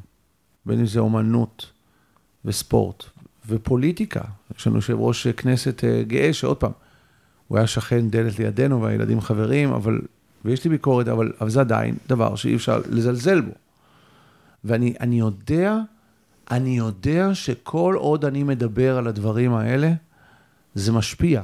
בין 0.65 0.79
אם 0.79 0.85
זה 0.85 0.99
אומנות 0.99 1.71
וספורט 2.45 3.03
ופוליטיקה. 3.47 4.21
יש 4.57 4.67
לנו 4.67 4.75
יושב 4.75 4.99
ראש 4.99 5.27
כנסת 5.27 5.83
אה, 5.83 6.03
גאה, 6.03 6.33
שעוד 6.33 6.57
פעם, 6.57 6.71
הוא 7.47 7.57
היה 7.57 7.67
שכן 7.67 8.09
דלת 8.09 8.39
לידינו 8.39 8.81
והילדים 8.81 9.21
חברים, 9.21 9.73
אבל, 9.73 10.01
ויש 10.45 10.63
לי 10.63 10.69
ביקורת, 10.69 11.07
אבל, 11.07 11.33
אבל 11.41 11.49
זה 11.49 11.59
עדיין 11.59 11.95
דבר 12.07 12.35
שאי 12.35 12.55
אפשר 12.55 12.81
לזלזל 12.89 13.41
בו. 13.41 13.51
ואני 14.63 14.93
אני 14.99 15.19
יודע, 15.19 15.77
אני 16.51 16.77
יודע 16.77 17.33
שכל 17.33 17.95
עוד 17.97 18.25
אני 18.25 18.43
מדבר 18.43 18.97
על 18.97 19.07
הדברים 19.07 19.53
האלה, 19.53 19.91
זה 20.75 20.91
משפיע. 20.91 21.41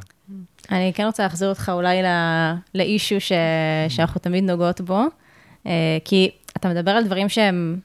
אני 0.72 0.92
כן 0.96 1.06
רוצה 1.06 1.24
להחזיר 1.24 1.50
אותך 1.50 1.72
אולי 1.74 2.04
ל- 2.04 2.54
לאישו 2.76 3.22
ש... 3.22 3.32
שאנחנו 3.90 4.20
תמיד 4.20 4.44
נוגעות 4.44 4.82
בו, 4.82 5.04
אה, 5.66 5.98
כי 6.06 6.32
אתה 6.58 6.70
מדבר 6.70 6.92
על 6.92 7.04
דברים 7.06 7.30
שהם 7.30 7.80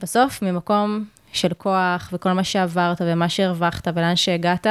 בסוף 0.00 0.42
ממקום 0.42 1.04
של 1.32 1.54
כוח 1.58 2.10
וכל 2.12 2.32
מה 2.32 2.44
שעברת 2.44 3.00
ומה 3.04 3.28
שהרווחת 3.28 3.88
ולאן 3.94 4.16
שהגעת. 4.16 4.66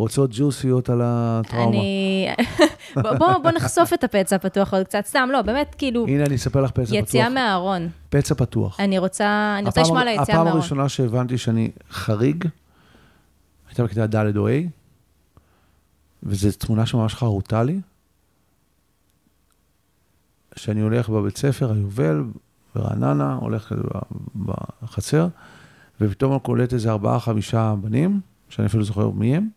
רוצות 0.00 0.30
ג'וסיות 0.32 0.88
על 0.90 1.00
הטראומה. 1.04 1.68
אני... 1.68 2.28
בוא, 3.02 3.12
בוא, 3.18 3.38
בוא 3.42 3.50
נחשוף 3.50 3.92
את 3.92 4.04
הפצע 4.04 4.36
הפתוח 4.36 4.74
עוד 4.74 4.86
קצת, 4.86 5.02
סתם, 5.06 5.28
לא, 5.32 5.42
באמת, 5.42 5.74
כאילו, 5.78 6.06
הנה, 6.06 6.24
אני 6.24 6.34
אספר 6.34 6.60
לך 6.60 6.70
פצע 6.70 6.82
פתוח. 6.84 6.94
יציאה 6.94 7.28
מהארון. 7.28 7.88
פצע 8.10 8.34
פתוח. 8.34 8.80
אני 8.80 8.98
רוצה, 8.98 9.54
אני 9.58 9.66
רוצה 9.66 9.80
הפעם- 9.80 9.84
לשמוע 9.84 10.00
על 10.00 10.08
היציאה 10.08 10.22
הפעם 10.22 10.36
מהארון. 10.36 10.60
הראשונה 10.60 10.88
שהבנתי 10.88 11.38
שאני 11.38 11.70
חריג, 11.90 12.44
הייתה 13.68 13.84
בכיתה 13.84 14.06
ד' 14.06 14.36
או 14.36 14.48
ה', 14.48 14.52
וזו 16.22 16.48
תמונה 16.58 16.86
שממש 16.86 17.14
חרוטה 17.14 17.62
לי, 17.62 17.80
שאני 20.56 20.80
הולך 20.80 21.08
בבית 21.08 21.36
ספר, 21.36 21.72
היובל, 21.72 22.24
ברעננה, 22.74 23.34
הולך 23.34 23.72
בחצר, 24.82 25.28
ופתאום 26.00 26.32
אני 26.32 26.40
קולט 26.40 26.72
איזה 26.72 26.90
ארבעה, 26.90 27.20
חמישה 27.20 27.74
בנים, 27.80 28.20
שאני 28.48 28.66
אפילו 28.66 28.84
זוכר 28.84 29.10
מי 29.10 29.36
הם, 29.36 29.48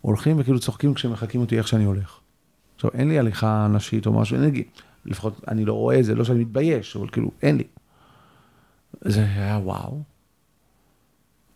הולכים 0.00 0.40
וכאילו 0.40 0.60
צוחקים 0.60 0.94
כשהם 0.94 1.12
מחקים 1.12 1.40
אותי 1.40 1.58
איך 1.58 1.68
שאני 1.68 1.84
הולך. 1.84 2.18
עכשיו, 2.76 2.90
אין 2.94 3.08
לי 3.08 3.18
הליכה 3.18 3.68
נשית 3.70 4.06
או 4.06 4.12
משהו, 4.12 4.36
אין 4.36 4.44
לי, 4.44 4.64
לפחות 5.06 5.40
אני 5.48 5.64
לא 5.64 5.72
רואה 5.72 5.98
את 5.98 6.04
זה, 6.04 6.14
לא 6.14 6.24
שאני 6.24 6.38
מתבייש, 6.38 6.96
אבל 6.96 7.08
כאילו, 7.08 7.30
אין 7.42 7.56
לי. 7.56 7.64
זה 9.00 9.24
היה 9.24 9.58
וואו. 9.62 10.02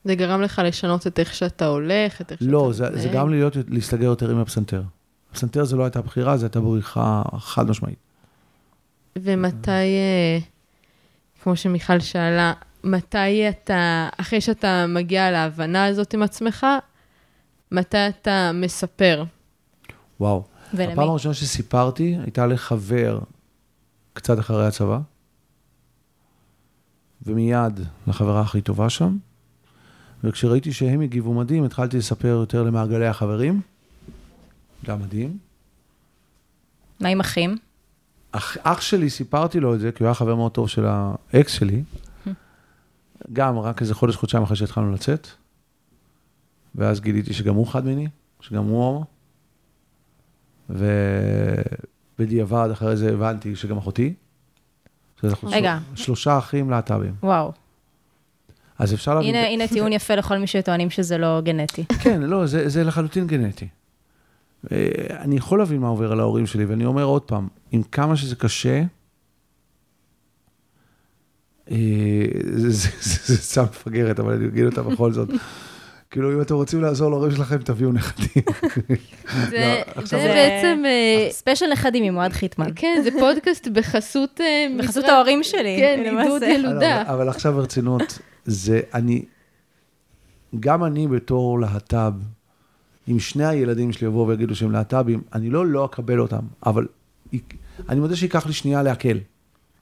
זה 0.05 0.15
גרם 0.15 0.43
לך 0.43 0.63
לשנות 0.65 1.07
את 1.07 1.19
איך 1.19 1.35
שאתה 1.35 1.67
הולך, 1.67 2.21
את 2.21 2.33
איך 2.33 2.41
שאתה 2.41 2.53
לא, 2.53 2.73
זה, 2.73 2.85
זה 2.85 2.91
מתנהג? 2.91 3.15
גם 3.15 3.31
להיות, 3.31 3.57
להסתגר 3.69 4.05
יותר 4.05 4.31
עם 4.31 4.39
הפסנתר. 4.39 4.83
הפסנתר 5.31 5.65
זה 5.65 5.77
לא 5.77 5.85
הייתה 5.85 6.03
בחירה, 6.03 6.37
זו 6.37 6.47
הייתה 6.47 6.61
בריחה 6.61 7.23
חד 7.39 7.71
משמעית. 7.71 7.99
ומתי, 9.17 9.71
אה, 9.71 10.39
כמו 11.43 11.57
שמיכל 11.57 12.01
שאלה, 12.01 12.53
מתי 12.85 13.49
אתה, 13.49 14.09
אחרי 14.17 14.41
שאתה 14.41 14.87
מגיע 14.89 15.31
להבנה 15.31 15.87
הזאת 15.87 16.15
עם 16.15 16.23
עצמך, 16.23 16.67
מתי 17.75 18.09
אתה 18.09 18.51
מספר? 18.55 19.25
וואו. 20.21 20.45
ולמי? 20.75 20.93
הפעם 20.93 21.09
הראשונה 21.09 21.35
שסיפרתי 21.35 22.17
הייתה 22.23 22.47
לחבר 22.47 23.21
קצת 24.13 24.39
אחרי 24.39 24.67
הצבא, 24.67 24.99
ומיד 27.23 27.81
לחברה 28.07 28.41
הכי 28.41 28.61
טובה 28.61 28.91
שם, 28.91 29.17
וכשראיתי 30.25 30.73
שהם 30.73 31.01
הגיבו 31.01 31.35
מדהים, 31.35 31.65
התחלתי 31.65 31.99
לספר 31.99 32.29
יותר 32.29 32.63
למעגלי 32.63 33.07
החברים. 33.07 33.61
גם 34.85 35.01
מדהים. 35.03 35.39
מה 37.01 37.09
עם 37.09 37.21
אחים? 37.21 37.57
אח, 38.33 38.57
אח 38.63 38.81
שלי, 38.81 39.11
סיפרתי 39.11 39.61
לו 39.61 39.75
את 39.75 39.81
זה, 39.81 39.93
כי 39.93 40.03
הוא 40.03 40.07
היה 40.07 40.15
חבר 40.15 40.35
מאוד 40.35 40.53
טוב 40.53 40.69
של 40.69 40.85
האקס 40.87 41.53
שלי. 41.53 41.83
גם 43.33 43.59
רק 43.59 43.81
איזה 43.81 43.95
חודש, 43.95 44.17
חודשיים 44.17 44.43
אחרי 44.43 44.57
שהתחלנו 44.57 44.93
לצאת. 44.93 45.29
ואז 46.75 47.01
גיליתי 47.01 47.33
שגם 47.35 47.55
הוא 47.55 47.67
חד 47.67 47.85
מיני, 47.85 48.09
שגם 48.41 48.65
הוא 48.65 48.85
הומו. 48.85 49.05
ובדיעבד 52.19 52.69
אחרי 52.73 52.97
זה 52.97 53.13
הבנתי 53.13 53.57
שגם 53.57 53.77
אחותי. 53.79 54.15
רגע. 55.43 55.79
של- 55.95 56.05
שלושה 56.05 56.39
אחים 56.39 56.71
להט"בים. 56.71 57.15
וואו. 57.23 57.53
אז 58.79 58.95
אפשר 58.95 59.15
להבין... 59.15 59.35
הנה, 59.35 59.47
הנה 59.49 59.69
טיעון 59.69 59.93
יפה 59.93 60.15
לכל 60.15 60.39
מי 60.39 60.47
שטוענים 60.47 60.91
שזה 60.91 61.19
לא 61.19 61.41
גנטי. 61.41 61.85
כן, 62.05 62.23
לא, 62.23 62.47
זה, 62.47 62.69
זה 62.69 62.85
לחלוטין 62.85 63.27
גנטי. 63.27 63.69
אה, 64.73 64.89
אני 65.11 65.37
יכול 65.37 65.59
להבין 65.59 65.81
מה 65.81 65.89
עובר 65.89 66.13
על 66.13 66.21
ההורים 66.21 66.47
שלי, 66.47 66.65
ואני 66.65 66.85
אומר 66.85 67.05
עוד 67.05 67.23
פעם, 67.23 67.49
עם 67.73 67.83
כמה 67.83 68.17
שזה 68.17 68.37
קשה, 68.37 68.83
אה, 71.71 71.77
זה, 72.47 72.89
סתם 73.37 73.63
מפגרת, 73.63 74.21
אבל 74.21 74.33
אני 74.33 74.47
אגיד 74.47 74.65
אותה 74.65 74.83
בכל 74.83 75.13
זאת. 75.13 75.29
כאילו, 76.15 76.33
אם 76.33 76.41
אתם 76.41 76.55
רוצים 76.55 76.83
לעזור 76.83 77.11
להורים 77.11 77.31
שלכם, 77.31 77.57
תביאו 77.57 77.93
נכדים. 77.93 78.43
זה, 79.51 79.83
זה 80.05 80.17
בעצם, 80.17 80.83
אה, 80.87 81.29
ספיישל 81.31 81.67
נכדים 81.73 82.05
עם 82.05 82.17
אוהד 82.17 82.33
חיטמן. 82.33 82.67
כן, 82.77 83.01
זה 83.05 83.11
פודקאסט 83.21 83.69
בחסות... 83.69 84.41
אה, 84.41 84.67
בחסות 84.79 85.05
ההורים 85.05 85.43
שלי, 85.43 85.77
כן. 85.81 86.19
עידוד 86.19 86.43
ילודה. 86.43 87.03
אבל, 87.07 87.29
עכשיו 87.29 87.53
ברצינות, 87.53 88.19
זה 88.45 88.81
אני, 88.95 89.25
גם 90.61 90.85
אני 90.85 91.09
בתור 91.09 91.61
להט"ב, 91.61 92.13
אם 93.09 93.19
שני 93.19 93.47
הילדים 93.47 93.93
שלי 93.93 94.07
יבואו 94.07 94.29
ויגידו 94.29 94.55
שהם 94.55 94.73
להט"בים, 94.73 95.23
אני 95.33 95.51
לא 95.51 95.67
לא 95.67 95.85
אקבל 95.85 96.21
אותם, 96.21 96.43
אבל 96.67 96.87
אני 97.89 98.01
מודה 98.01 98.17
שייקח 98.17 98.47
לי 98.47 98.53
שנייה 98.53 98.83
לעכל. 98.83 99.19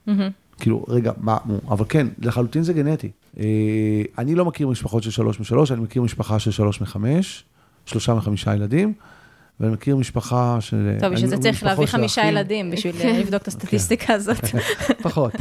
מהמם. 0.07 0.29
כאילו, 0.59 0.85
רגע, 0.87 1.11
מה, 1.17 1.37
אבל 1.67 1.85
כן, 1.89 2.07
לחלוטין 2.19 2.63
זה 2.63 2.73
גנטי. 2.73 3.11
אה, 3.39 3.43
אני 4.17 4.35
לא 4.35 4.45
מכיר 4.45 4.67
משפחות 4.67 5.03
של 5.03 5.11
שלוש 5.11 5.39
משלוש, 5.39 5.71
אני 5.71 5.81
מכיר 5.81 6.01
משפחה 6.01 6.39
של 6.39 6.51
שלוש 6.51 6.81
מחמש, 6.81 7.43
שלושה 7.85 8.13
מחמישה 8.13 8.53
ילדים, 8.55 8.93
ואני 9.59 9.73
מכיר 9.73 9.95
משפחה 9.95 10.57
של... 10.61 10.97
טוב, 10.99 11.13
בשביל 11.13 11.29
אני- 11.29 11.37
זה 11.37 11.43
צריך 11.43 11.63
להביא 11.63 11.85
חמישה. 11.85 12.25
ילדים 12.25 12.71
בשביל 12.71 12.93
כן. 12.93 13.15
לבדוק 13.19 13.41
את 13.41 13.47
הסטטיסטיקה 13.47 14.13
הזאת. 14.13 14.37
פחות. 15.03 15.31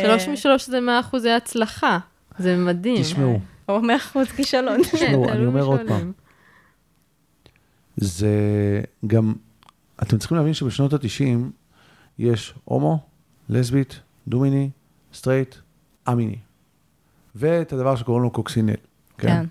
שלוש 0.00 0.28
משלוש 0.28 0.66
זה 0.68 0.80
מאה 0.80 1.00
אחוזי 1.00 1.30
הצלחה. 1.30 1.98
זה 2.38 2.56
מדהים. 2.56 3.02
תשמעו, 3.02 3.40
או 3.68 3.82
מאה 3.82 3.96
אחוז 3.96 4.26
כישלון. 4.28 4.82
תשמעו, 4.82 4.98
כן, 5.24 5.28
אני 5.30 5.32
תלוי 5.32 5.46
אומר 5.46 5.62
עוד. 5.64 5.80
פעם. 5.88 6.12
זה 7.96 8.30
גם, 9.06 9.34
אתם 10.02 10.18
צריכים 10.18 10.36
להבין 10.38 10.54
שבשנות 10.54 10.92
ה-90 10.92 11.38
יש 12.18 12.54
הומו, 12.64 12.98
לסבית, 13.48 14.00
דו-מיני, 14.28 14.70
סטרייט, 15.14 15.54
א-מיני. 16.04 16.36
ואת 17.34 17.72
הדבר 17.72 17.96
שקוראים 17.96 18.22
לו 18.22 18.30
קוקסינל. 18.30 18.74
כן. 19.18 19.44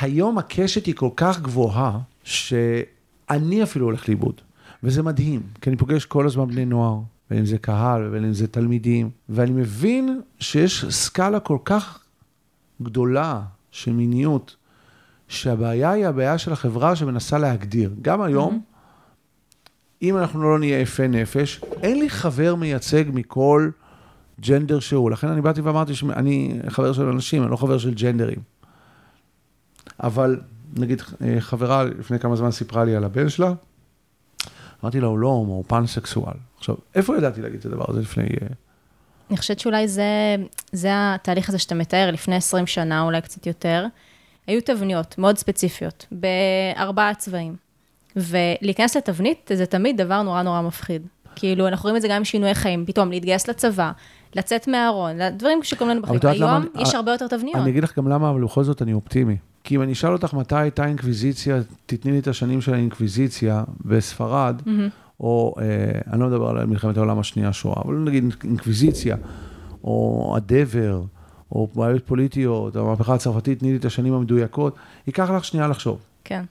היום 0.00 0.38
הקשת 0.38 0.86
היא 0.86 0.94
כל 0.94 1.10
כך 1.16 1.40
גבוהה, 1.40 1.98
שאני 2.24 3.62
אפילו 3.62 3.86
הולך 3.86 4.08
לאיבוד. 4.08 4.40
וזה 4.82 5.02
מדהים, 5.02 5.42
כי 5.60 5.70
אני 5.70 5.76
פוגש 5.76 6.04
כל 6.04 6.26
הזמן 6.26 6.48
בני 6.48 6.64
נוער, 6.64 7.00
בין 7.30 7.38
אם 7.38 7.46
זה 7.46 7.58
קהל 7.58 8.06
ובין 8.06 8.24
אם 8.24 8.32
זה 8.32 8.46
תלמידים, 8.46 9.10
ואני 9.28 9.50
מבין 9.50 10.20
שיש 10.38 10.84
סקאלה 10.84 11.40
כל 11.40 11.58
כך 11.64 12.04
גדולה 12.82 13.40
של 13.70 13.92
מיניות, 13.92 14.56
שהבעיה 15.28 15.90
היא 15.90 16.06
הבעיה 16.06 16.38
של 16.38 16.52
החברה 16.52 16.96
שמנסה 16.96 17.38
להגדיר. 17.38 17.94
גם 18.02 18.22
היום, 18.22 18.62
אם 20.02 20.16
אנחנו 20.16 20.42
לא 20.42 20.58
נהיה 20.58 20.80
יפי 20.80 21.08
נפש, 21.08 21.60
אין 21.82 21.98
לי 21.98 22.10
חבר 22.10 22.54
מייצג 22.54 23.04
מכל 23.12 23.70
ג'נדר 24.40 24.80
שהוא. 24.80 25.10
לכן 25.10 25.28
אני 25.28 25.40
באתי 25.40 25.60
ואמרתי 25.60 25.94
שאני 25.94 26.60
חבר 26.68 26.92
של 26.92 27.08
אנשים, 27.08 27.42
אני 27.42 27.50
לא 27.50 27.56
חבר 27.56 27.78
של 27.78 27.94
ג'נדרים. 27.94 28.38
אבל 30.02 30.40
נגיד, 30.76 31.02
אה, 31.22 31.40
חברה 31.40 31.84
לפני 31.84 32.18
כמה 32.18 32.36
זמן 32.36 32.50
סיפרה 32.50 32.84
לי 32.84 32.96
על 32.96 33.04
הבן 33.04 33.28
שלה, 33.28 33.52
אמרתי 34.82 35.00
לה, 35.00 35.06
הוא 35.06 35.18
לא 35.18 35.28
הומו, 35.28 35.52
הוא 35.52 35.64
פאנסקסואל. 35.66 36.34
עכשיו, 36.58 36.74
איפה 36.94 37.16
ידעתי 37.16 37.42
להגיד 37.42 37.60
את 37.60 37.66
הדבר 37.66 37.84
הזה 37.88 38.00
לפני... 38.00 38.24
אה, 38.24 38.46
אני 39.30 39.36
חושבת 39.36 39.58
שאולי 39.58 39.88
זה, 39.88 40.36
זה 40.72 40.88
התהליך 40.92 41.48
הזה 41.48 41.58
שאתה 41.58 41.74
מתאר, 41.74 42.10
לפני 42.10 42.36
20 42.36 42.66
שנה, 42.66 43.02
אולי 43.02 43.20
קצת 43.20 43.46
יותר. 43.46 43.86
היו 44.46 44.60
תבניות 44.60 45.18
מאוד 45.18 45.38
ספציפיות, 45.38 46.06
בארבעה 46.12 47.14
צבעים. 47.14 47.56
ולהיכנס 48.16 48.96
לתבנית 48.96 49.50
זה 49.54 49.66
תמיד 49.66 50.00
דבר 50.00 50.22
נורא 50.22 50.42
נורא 50.42 50.60
מפחיד. 50.60 51.06
כאילו, 51.36 51.68
אנחנו 51.68 51.82
רואים 51.82 51.96
את 51.96 52.02
זה 52.02 52.08
גם 52.08 52.16
עם 52.16 52.24
שינויי 52.24 52.54
חיים, 52.54 52.86
פתאום 52.86 53.10
להתגייס 53.10 53.48
לצבא, 53.48 53.92
לצאת 54.36 54.68
מהארון, 54.68 55.16
דברים 55.38 55.62
שקורים 55.62 55.90
לנו 55.90 56.02
בחיים. 56.02 56.20
למה 56.24 56.56
היום 56.56 56.66
אני- 56.74 56.82
יש 56.82 56.94
הרבה 56.94 57.12
יותר 57.12 57.26
תבניות. 57.28 57.56
אני 57.56 57.70
אגיד 57.70 57.84
לך 57.84 57.98
גם 57.98 58.08
למה, 58.08 58.30
אבל 58.30 58.44
בכל 58.44 58.64
זאת 58.64 58.82
אני 58.82 58.92
אופטימי. 58.92 59.36
כי 59.64 59.76
אם 59.76 59.82
אני 59.82 59.92
אשאל 59.92 60.12
אותך 60.12 60.34
מתי 60.34 60.56
הייתה 60.56 60.86
אינקוויזיציה, 60.86 61.56
תתני 61.86 62.12
לי 62.12 62.18
את 62.18 62.28
השנים 62.28 62.60
של 62.60 62.74
האינקוויזיציה 62.74 63.64
בספרד, 63.84 64.62
או, 65.20 65.54
אה, 65.60 65.64
אני 66.12 66.20
לא 66.20 66.26
מדבר 66.26 66.48
על 66.48 66.66
מלחמת 66.66 66.96
העולם 66.96 67.18
השנייה, 67.18 67.52
שואה, 67.52 67.82
אבל 67.84 67.94
נגיד 67.94 68.24
אינקוויזיציה, 68.44 69.16
או 69.84 70.32
הדבר, 70.36 71.02
או 71.52 71.68
בעיות 71.74 72.06
פוליטיות, 72.06 72.76
או 72.76 72.80
המהפכה 72.80 73.14
הצרפתית, 73.14 73.58
תני 73.58 73.70
לי 73.70 73.76
את 73.76 73.84
השנים 73.84 74.14
המדויקות, 74.14 74.76
ייקח 75.06 75.30
לך 75.30 75.44
שנייה 75.44 75.68
לחשוב. 75.68 75.98
כן. 76.24 76.44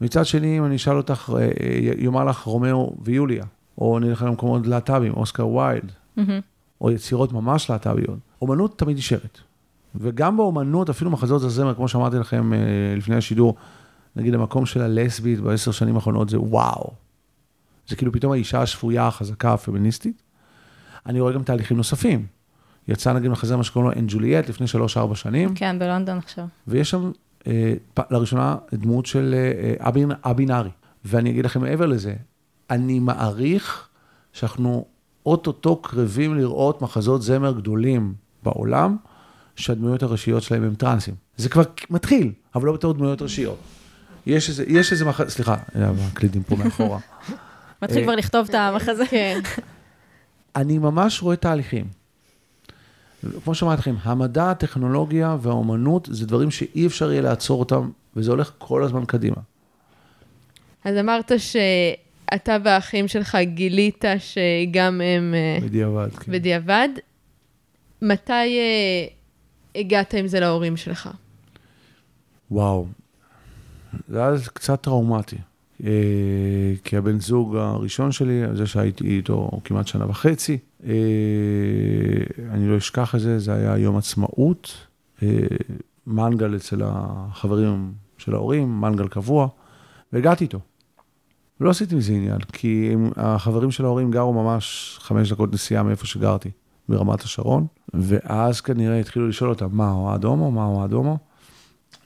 מצד 0.00 0.26
שני, 0.26 0.58
אם 0.58 0.64
אני 0.64 0.76
אשאל 0.76 0.96
אותך, 0.96 1.32
אה, 1.36 1.40
אה, 1.42 1.48
יאמר 1.98 2.24
לך 2.24 2.38
רומאו 2.42 2.96
ויוליה, 3.04 3.44
או 3.78 3.98
נלך 3.98 4.22
למקומות 4.22 4.66
להט"בים, 4.66 5.12
אוסקר 5.12 5.46
ויילד, 5.48 5.92
מהמם. 6.16 6.40
או 6.84 6.90
יצירות 6.90 7.32
ממש 7.32 7.70
להט"ביות. 7.70 8.18
אומנות 8.42 8.78
תמיד 8.78 8.96
נשארת. 8.96 9.38
וגם 9.94 10.36
באומנות, 10.36 10.90
אפילו 10.90 11.10
מחזות 11.10 11.42
הזמר, 11.42 11.74
כמו 11.74 11.88
שאמרתי 11.88 12.16
לכם 12.16 12.52
אה, 12.52 12.58
לפני 12.96 13.16
השידור, 13.16 13.54
נגיד 14.16 14.34
המקום 14.34 14.66
של 14.66 14.82
הלסבית 14.82 15.40
בעשר 15.40 15.70
שנים 15.70 15.94
האחרונות 15.94 16.28
זה 16.28 16.40
וואו. 16.40 16.90
זה 17.88 17.96
כאילו 17.96 18.12
פתאום 18.12 18.32
האישה 18.32 18.62
השפויה, 18.62 19.06
החזקה, 19.06 19.52
הפמיניסטית. 19.52 20.22
אני 21.06 21.20
רואה 21.20 21.32
גם 21.32 21.42
תהליכים 21.42 21.76
נוספים. 21.76 22.26
יצא 22.88 23.12
נגיד 23.12 23.30
מחזמר 23.30 23.62
שקוראים 23.62 23.90
לו 23.90 24.00
אנג'וליאט 24.00 24.48
לפני 24.48 24.66
שלוש-ארבע 24.66 25.14
שנים, 25.14 25.54
כן, 25.54 25.78
בלונדון 25.78 26.18
עכשיו. 26.18 26.46
ויש 26.66 26.90
שם 26.90 27.10
אה, 27.46 27.74
לראשונה 28.10 28.56
דמות 28.72 29.06
של 29.06 29.34
אה, 29.34 29.88
אבין, 29.88 30.10
א-בינארי. 30.22 30.70
ואני 31.04 31.30
אגיד 31.30 31.44
לכם 31.44 31.60
מעבר 31.60 31.86
לזה, 31.86 32.14
אני 32.70 32.98
מעריך 32.98 33.88
שאנחנו 34.32 34.84
אוטוטו 35.26 35.76
קרבים 35.76 36.34
לראות 36.36 36.82
מחזות 36.82 37.22
זמר 37.22 37.52
גדולים 37.52 38.14
בעולם, 38.42 38.96
שהדמויות 39.56 40.02
הראשיות 40.02 40.42
שלהם 40.42 40.62
הם 40.62 40.74
טרנסים. 40.74 41.14
זה 41.36 41.48
כבר 41.48 41.62
מתחיל, 41.90 42.32
אבל 42.54 42.66
לא 42.66 42.72
בתור 42.72 42.92
דמויות 42.92 43.22
ראשיות. 43.22 43.58
יש 44.26 44.48
איזה, 44.48 44.64
יש 44.68 44.92
איזה 44.92 45.04
מחזה, 45.04 45.30
סליחה, 45.30 45.56
אה, 45.76 45.90
הקלידים 46.12 46.42
פה 46.42 46.56
מאחורה. 46.56 46.98
מתחיל 47.82 48.02
כבר 48.02 48.14
לכתוב 48.14 48.46
את 48.48 48.54
המחזה. 48.54 49.06
כן. 49.06 49.40
אני 50.56 50.78
ממש 50.78 51.22
רואה 51.22 51.36
תהליכים. 51.36 51.84
כמו 53.44 53.54
שאמרתי 53.54 53.80
לכם, 53.80 53.94
המדע, 54.02 54.50
הטכנולוגיה 54.50 55.36
והאומנות 55.40 56.08
זה 56.12 56.26
דברים 56.26 56.50
שאי 56.50 56.86
אפשר 56.86 57.12
יהיה 57.12 57.22
לעצור 57.22 57.60
אותם, 57.60 57.90
וזה 58.16 58.30
הולך 58.30 58.52
כל 58.58 58.82
הזמן 58.82 59.04
קדימה. 59.04 59.36
אז 60.84 60.96
אמרת 60.96 61.32
שאתה 62.32 62.56
והאחים 62.64 63.08
שלך 63.08 63.38
גילית 63.42 64.04
שגם 64.18 65.00
הם 65.00 65.34
אה, 65.34 65.58
בדיעבד. 65.62 66.08
כן. 66.10 66.32
בדיעבד. 66.32 66.88
מתי 68.02 68.32
אה, 68.32 69.06
הגעת 69.74 70.14
עם 70.14 70.26
זה 70.26 70.40
להורים 70.40 70.76
שלך? 70.76 71.10
וואו, 72.50 72.86
זה 74.08 74.18
היה 74.18 74.36
קצת 74.54 74.82
טראומטי. 74.82 75.36
אה, 75.84 75.90
כי 76.84 76.96
הבן 76.96 77.20
זוג 77.20 77.56
הראשון 77.56 78.12
שלי, 78.12 78.42
זה 78.54 78.66
שהייתי 78.66 79.16
איתו 79.16 79.50
כמעט 79.64 79.86
שנה 79.86 80.08
וחצי, 80.08 80.58
אני 82.50 82.68
לא 82.68 82.76
אשכח 82.76 83.14
את 83.14 83.20
זה, 83.20 83.38
זה 83.38 83.54
היה 83.54 83.78
יום 83.78 83.96
עצמאות, 83.96 84.86
מנגל 86.06 86.56
אצל 86.56 86.82
החברים 86.84 87.92
של 88.18 88.34
ההורים, 88.34 88.80
מנגל 88.80 89.08
קבוע, 89.08 89.48
והגעתי 90.12 90.44
איתו. 90.44 90.60
ולא 91.60 91.70
עשיתי 91.70 91.94
מזה 91.94 92.12
עניין, 92.12 92.38
כי 92.52 92.94
החברים 93.16 93.70
של 93.70 93.84
ההורים 93.84 94.10
גרו 94.10 94.32
ממש 94.32 94.96
חמש 95.00 95.32
דקות 95.32 95.52
נסיעה 95.52 95.82
מאיפה 95.82 96.06
שגרתי, 96.06 96.50
ברמת 96.88 97.22
השרון, 97.22 97.66
ואז 97.94 98.60
כנראה 98.60 99.00
התחילו 99.00 99.28
לשאול 99.28 99.50
אותם, 99.50 99.68
מה, 99.72 99.90
אוהד 99.90 100.24
הומו? 100.24 100.50
מה, 100.50 100.64
אוהד 100.64 100.92
הומו? 100.92 101.18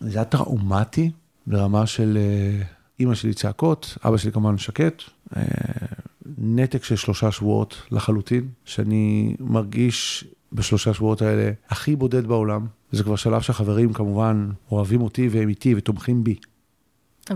זה 0.01 0.19
היה 0.19 0.25
טראומטי 0.25 1.11
ברמה 1.47 1.87
של 1.87 2.19
אה, 2.21 2.63
אימא 3.01 3.15
שלי 3.15 3.35
צעקות, 3.35 3.99
אבא 4.05 4.17
שלי 4.17 4.33
כמובן 4.33 4.59
שקט, 4.59 5.03
אה, 5.37 5.43
נתק 6.39 6.85
של 6.85 6.97
שלושה 6.97 7.33
שבועות 7.33 7.83
לחלוטין, 7.91 8.49
שאני 8.65 9.35
מרגיש 9.41 10.25
בשלושה 10.53 10.95
שבועות 10.95 11.23
האלה 11.23 11.51
הכי 11.69 11.97
בודד 11.97 12.27
בעולם. 12.27 12.67
זה 12.93 13.05
כבר 13.05 13.17
שלב 13.17 13.41
שהחברים 13.43 13.93
כמובן 13.93 14.51
אוהבים 14.71 15.01
אותי 15.01 15.29
והם 15.29 15.49
איתי 15.49 15.75
ותומכים 15.75 16.25
בי. 16.25 16.37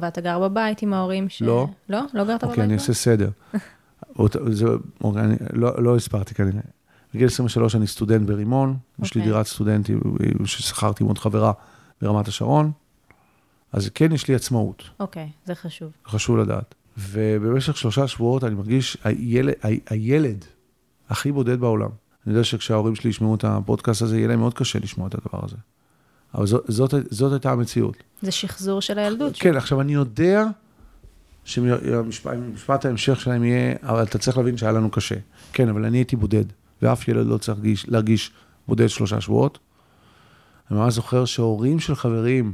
ואתה 0.01 0.21
גר 0.21 0.39
בבית 0.49 0.83
עם 0.83 0.93
ההורים 0.95 1.29
ש... 1.29 1.43
לא. 1.43 1.69
לא? 1.89 2.01
לא 2.15 2.25
גרת 2.25 2.27
בבית? 2.27 2.43
אוקיי, 2.45 2.65
אני? 2.65 2.75
אעשה 2.75 2.95
סדר. 2.95 3.31
אוקיי, 4.19 4.41
אני- 5.17 5.37
לא 5.53 5.83
לא 5.83 5.97
הסברתי 5.97 6.35
כנראה. 6.35 6.61
בגיל 7.15 7.27
23 7.27 7.75
אני 7.77 7.87
סטודנט 7.87 8.27
ברימון, 8.29 8.77
יש 9.03 9.15
לי 9.15 9.21
אוקיי. 9.21 9.33
דירת 9.33 9.47
סטודנטים 9.47 10.01
ששכרתי 10.45 11.05
עם 11.05 11.09
עוד 11.09 11.19
חברה 11.19 11.53
ברמת 12.03 12.29
השרון, 12.29 12.73
אז 13.73 13.91
כן 13.95 14.13
יש 14.13 14.29
לי 14.29 14.35
עצמאות. 14.35 14.83
אוקיי, 15.01 15.31
זה 15.45 15.55
חשוב. 15.55 15.93
חשוב 16.07 16.37
לדעת. 16.39 16.75
ובמשך 16.99 17.77
שלושה 17.77 18.09
שבועות 18.09 18.45
אני 18.45 18.55
מרגיש 18.55 18.97
הילד, 19.05 19.55
הילד 19.91 20.45
הכי 21.11 21.33
בודד 21.33 21.61
בעולם. 21.61 21.89
אני 22.27 22.35
יודע 22.35 22.45
שכשההורים 22.45 22.95
שלי 22.95 23.11
ישמעו 23.11 23.35
את 23.35 23.45
הפודקאסט 23.45 24.03
הזה, 24.03 24.17
יהיה 24.19 24.29
להם 24.29 24.39
מאוד 24.39 24.55
קשה 24.55 24.79
לשמוע 24.79 25.09
את 25.09 25.15
הדבר 25.15 25.45
הזה. 25.45 25.57
אבל 26.35 26.47
זאת, 26.47 26.65
זאת, 26.69 26.95
זאת 27.11 27.33
הייתה 27.33 27.53
המציאות. 27.53 27.97
זה 28.23 28.31
שחזור 28.31 28.81
של 28.81 28.99
הילדות. 28.99 29.37
כן, 29.41 29.57
עכשיו 29.57 29.81
אני 29.81 29.95
יודע 29.95 30.45
שמשפט 31.45 32.85
ההמשך 32.85 33.21
שלהם 33.21 33.45
יהיה, 33.45 33.75
אבל 33.83 34.03
אתה 34.03 34.19
צריך 34.19 34.37
להבין 34.39 34.57
שהיה 34.57 34.73
לנו 34.73 34.91
קשה. 34.91 35.15
כן, 35.53 35.69
אבל 35.69 35.85
אני 35.85 35.99
הייתי 35.99 36.17
בודד, 36.17 36.45
ואף 36.83 37.09
ילד 37.09 37.27
לא 37.27 37.39
צריך 37.39 37.59
להרגיש, 37.59 37.89
להרגיש 37.89 38.31
בודד 38.69 38.87
שלושה 38.89 39.21
שבועות. 39.21 39.59
אני 40.71 40.79
ממש 40.79 40.95
זוכר 40.95 41.25
שהורים 41.25 41.81
של 41.81 41.95
חברים 41.95 42.53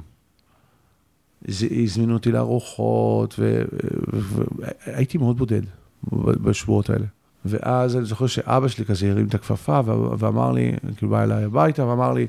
הז- 1.49 1.67
הזמינו 1.85 2.15
אותי 2.15 2.33
לארוחות, 2.33 3.39
והייתי 4.87 5.19
מאוד 5.19 5.39
בודד 5.39 5.63
בשבועות 6.13 6.91
האלה. 6.91 7.05
ואז 7.45 7.97
אני 7.97 8.05
זוכר 8.05 8.27
שאבא 8.27 8.69
שלי 8.69 8.85
כזה 8.85 9.11
הרים 9.11 9.27
את 9.27 9.35
הכפפה 9.35 9.81
ואמר 10.19 10.53
לי, 10.53 10.73
כאילו 10.97 11.11
בא 11.13 11.23
אליי 11.23 11.45
הביתה 11.45 11.85
ואמר 11.85 12.13
לי, 12.13 12.27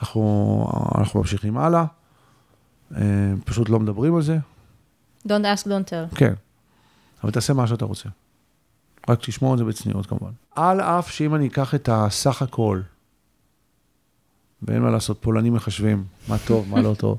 אנחנו, 0.00 0.66
אנחנו 0.98 1.20
ממשיכים 1.20 1.58
הלאה, 1.58 1.84
אה, 2.96 3.00
פשוט 3.44 3.68
לא 3.68 3.80
מדברים 3.80 4.14
על 4.14 4.22
זה, 4.22 4.38
Don't 5.26 5.44
ask, 5.44 5.66
don't 5.66 5.90
tell. 5.90 6.16
כן. 6.16 6.34
אבל 7.24 7.30
תעשה 7.32 7.52
מה 7.52 7.66
שאתה 7.66 7.84
רוצה. 7.84 8.08
רק 9.08 9.18
תשמור 9.20 9.54
את 9.54 9.58
זה 9.58 9.64
בצניעות 9.64 10.06
כמובן. 10.06 10.30
על 10.54 10.80
אף 10.80 11.10
שאם 11.10 11.34
אני 11.34 11.46
אקח 11.46 11.74
את 11.74 11.88
הסך 11.92 12.42
הכל, 12.42 12.80
ואין 14.62 14.82
מה 14.82 14.90
לעשות, 14.90 15.18
פולנים 15.22 15.54
מחשבים, 15.54 16.04
מה 16.28 16.36
טוב, 16.46 16.68
מה 16.70 16.80
לא 16.80 16.94
טוב, 16.98 17.18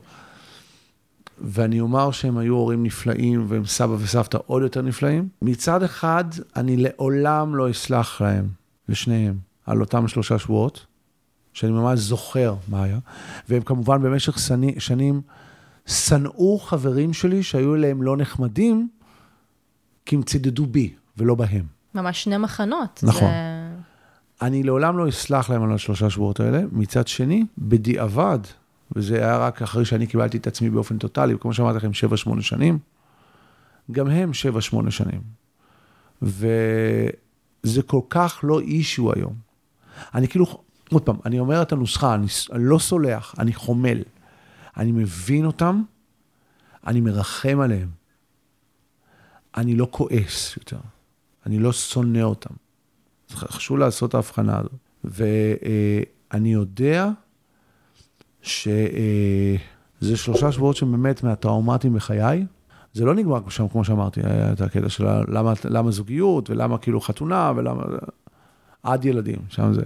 ואני 1.52 1.80
אומר 1.80 2.12
שהם 2.12 2.38
היו 2.38 2.56
הורים 2.56 2.84
נפלאים, 2.84 3.46
והם 3.48 3.66
סבא 3.66 3.96
וסבתא 4.00 4.38
עוד 4.46 4.62
יותר 4.62 4.82
נפלאים, 4.82 5.30
מצד 5.42 5.84
אחד, 5.84 6.26
אני 6.56 6.78
לעולם 6.78 7.56
לא 7.56 7.72
אסלח 7.72 8.22
להם, 8.22 8.50
לשניהם, 8.90 9.38
על 9.66 9.82
אותם 9.82 10.08
שלושה 10.08 10.40
שבועות, 10.40 10.86
שאני 11.58 11.72
ממש 11.72 12.00
זוכר 12.00 12.56
מה 12.68 12.84
היה, 12.84 13.00
והם 13.50 13.62
כמובן 13.62 14.02
במשך 14.02 14.40
שני, 14.40 14.76
שנים 14.80 15.22
שנאו 15.86 16.60
חברים 16.60 17.14
שלי 17.14 17.44
שהיו 17.44 17.76
אליהם 17.76 18.02
לא 18.02 18.18
נחמדים, 18.18 18.90
כי 20.06 20.16
הם 20.16 20.24
צידדו 20.24 20.66
בי 20.66 20.94
ולא 21.18 21.36
בהם. 21.36 21.66
ממש 21.96 22.24
שני 22.24 22.38
מחנות. 22.38 23.00
נכון. 23.04 23.30
זה... 23.30 23.76
אני 24.42 24.64
לעולם 24.64 24.98
לא 24.98 25.10
אסלח 25.10 25.50
להם 25.50 25.64
על 25.64 25.74
השלושה 25.74 26.10
שבועות 26.10 26.40
האלה. 26.40 26.62
מצד 26.72 27.08
שני, 27.08 27.46
בדיעבד, 27.58 28.40
וזה 28.96 29.16
היה 29.16 29.38
רק 29.38 29.62
אחרי 29.62 29.86
שאני 29.86 30.08
קיבלתי 30.08 30.38
את 30.38 30.48
עצמי 30.48 30.70
באופן 30.70 30.98
טוטאלי, 30.98 31.34
וכמו 31.34 31.54
שאמרתי 31.54 31.78
לכם, 31.78 31.92
7-8 32.38 32.42
שנים, 32.42 32.80
גם 33.92 34.08
הם 34.08 34.32
7-8 34.88 34.92
שנים. 34.92 35.22
וזה 36.22 37.82
כל 37.86 38.02
כך 38.10 38.40
לא 38.44 38.60
אישיו 38.60 39.14
היום. 39.14 39.34
אני 40.16 40.28
כאילו, 40.28 40.67
עוד 40.92 41.04
פעם, 41.04 41.16
אני 41.26 41.40
אומר 41.40 41.62
את 41.62 41.72
הנוסחה, 41.72 42.16
אני, 42.16 42.28
לא 42.52 42.80
סולח, 42.80 43.36
אני 43.40 43.54
חומל. 43.54 44.02
אני 44.78 44.92
מבין 44.92 45.46
אותם, 45.46 45.84
אני 46.88 47.02
מרחם 47.02 47.60
עליהם. 47.60 47.90
אני 49.58 49.76
לא 49.76 49.88
כועס 49.92 50.58
יותר, 50.58 50.78
אני 51.46 51.60
לא 51.60 51.74
שונא 51.74 52.22
אותם. 52.22 52.54
חשוב 53.32 53.78
לעשות 53.78 54.10
את 54.10 54.16
ההבחנה 54.16 54.60
הזאת. 54.60 54.72
ואני 55.04 56.54
יודע 56.54 57.10
שזה 58.42 59.58
שלושה 60.16 60.52
שבועות 60.52 60.76
שבאמת 60.76 61.24
מהטראומטיים 61.24 61.94
בחיי. 61.94 62.46
זה 62.94 63.06
לא 63.06 63.16
נגמר 63.16 63.50
שם, 63.50 63.68
כמו 63.68 63.84
שאמרתי, 63.84 64.22
היה 64.24 64.52
את 64.54 64.62
הקטע 64.62 64.90
של 64.90 65.06
למה, 65.28 65.54
למה 65.70 65.92
זוגיות, 65.92 66.50
ולמה 66.50 66.78
כאילו 66.78 67.02
חתונה, 67.02 67.52
ולמה... 67.56 67.84
עד 68.84 69.06
ילדים, 69.06 69.40
שם 69.50 69.74
זה... 69.74 69.82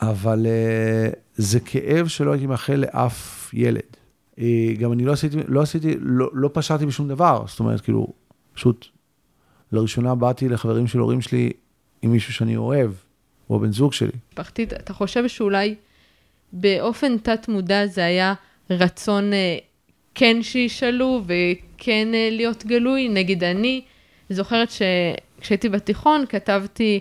אבל 0.00 0.46
uh, 0.46 1.16
זה 1.34 1.60
כאב 1.60 2.06
שלא 2.08 2.32
הייתי 2.32 2.46
מאחל 2.46 2.74
לאף 2.74 3.50
ילד. 3.54 3.96
Uh, 4.36 4.40
גם 4.78 4.92
אני 4.92 5.04
לא 5.04 5.12
עשיתי, 5.12 5.36
לא 5.48 5.62
עשיתי, 5.62 5.94
לא, 6.00 6.30
לא 6.32 6.50
פשעתי 6.52 6.86
בשום 6.86 7.08
דבר, 7.08 7.44
זאת 7.46 7.60
אומרת, 7.60 7.80
כאילו, 7.80 8.06
פשוט 8.54 8.86
לראשונה 9.72 10.14
באתי 10.14 10.48
לחברים 10.48 10.86
של 10.86 10.98
הורים 10.98 11.20
שלי 11.20 11.50
עם 12.02 12.12
מישהו 12.12 12.32
שאני 12.32 12.56
אוהב, 12.56 12.90
או 13.50 13.60
בן 13.60 13.72
זוג 13.72 13.92
שלי. 13.92 14.10
משפחתית, 14.30 14.72
אתה 14.72 14.92
חושב 14.92 15.28
שאולי 15.28 15.74
באופן 16.52 17.18
תת-מודע 17.18 17.86
זה 17.86 18.04
היה 18.04 18.34
רצון 18.70 19.32
אה, 19.32 19.58
כן 20.14 20.42
שישאלו 20.42 21.22
וכן 21.26 22.08
אה, 22.14 22.28
להיות 22.32 22.66
גלוי? 22.66 23.08
נגיד 23.08 23.44
אני 23.44 23.82
זוכרת 24.30 24.68
שכשהייתי 24.70 25.68
בתיכון 25.68 26.24
כתבתי 26.28 27.00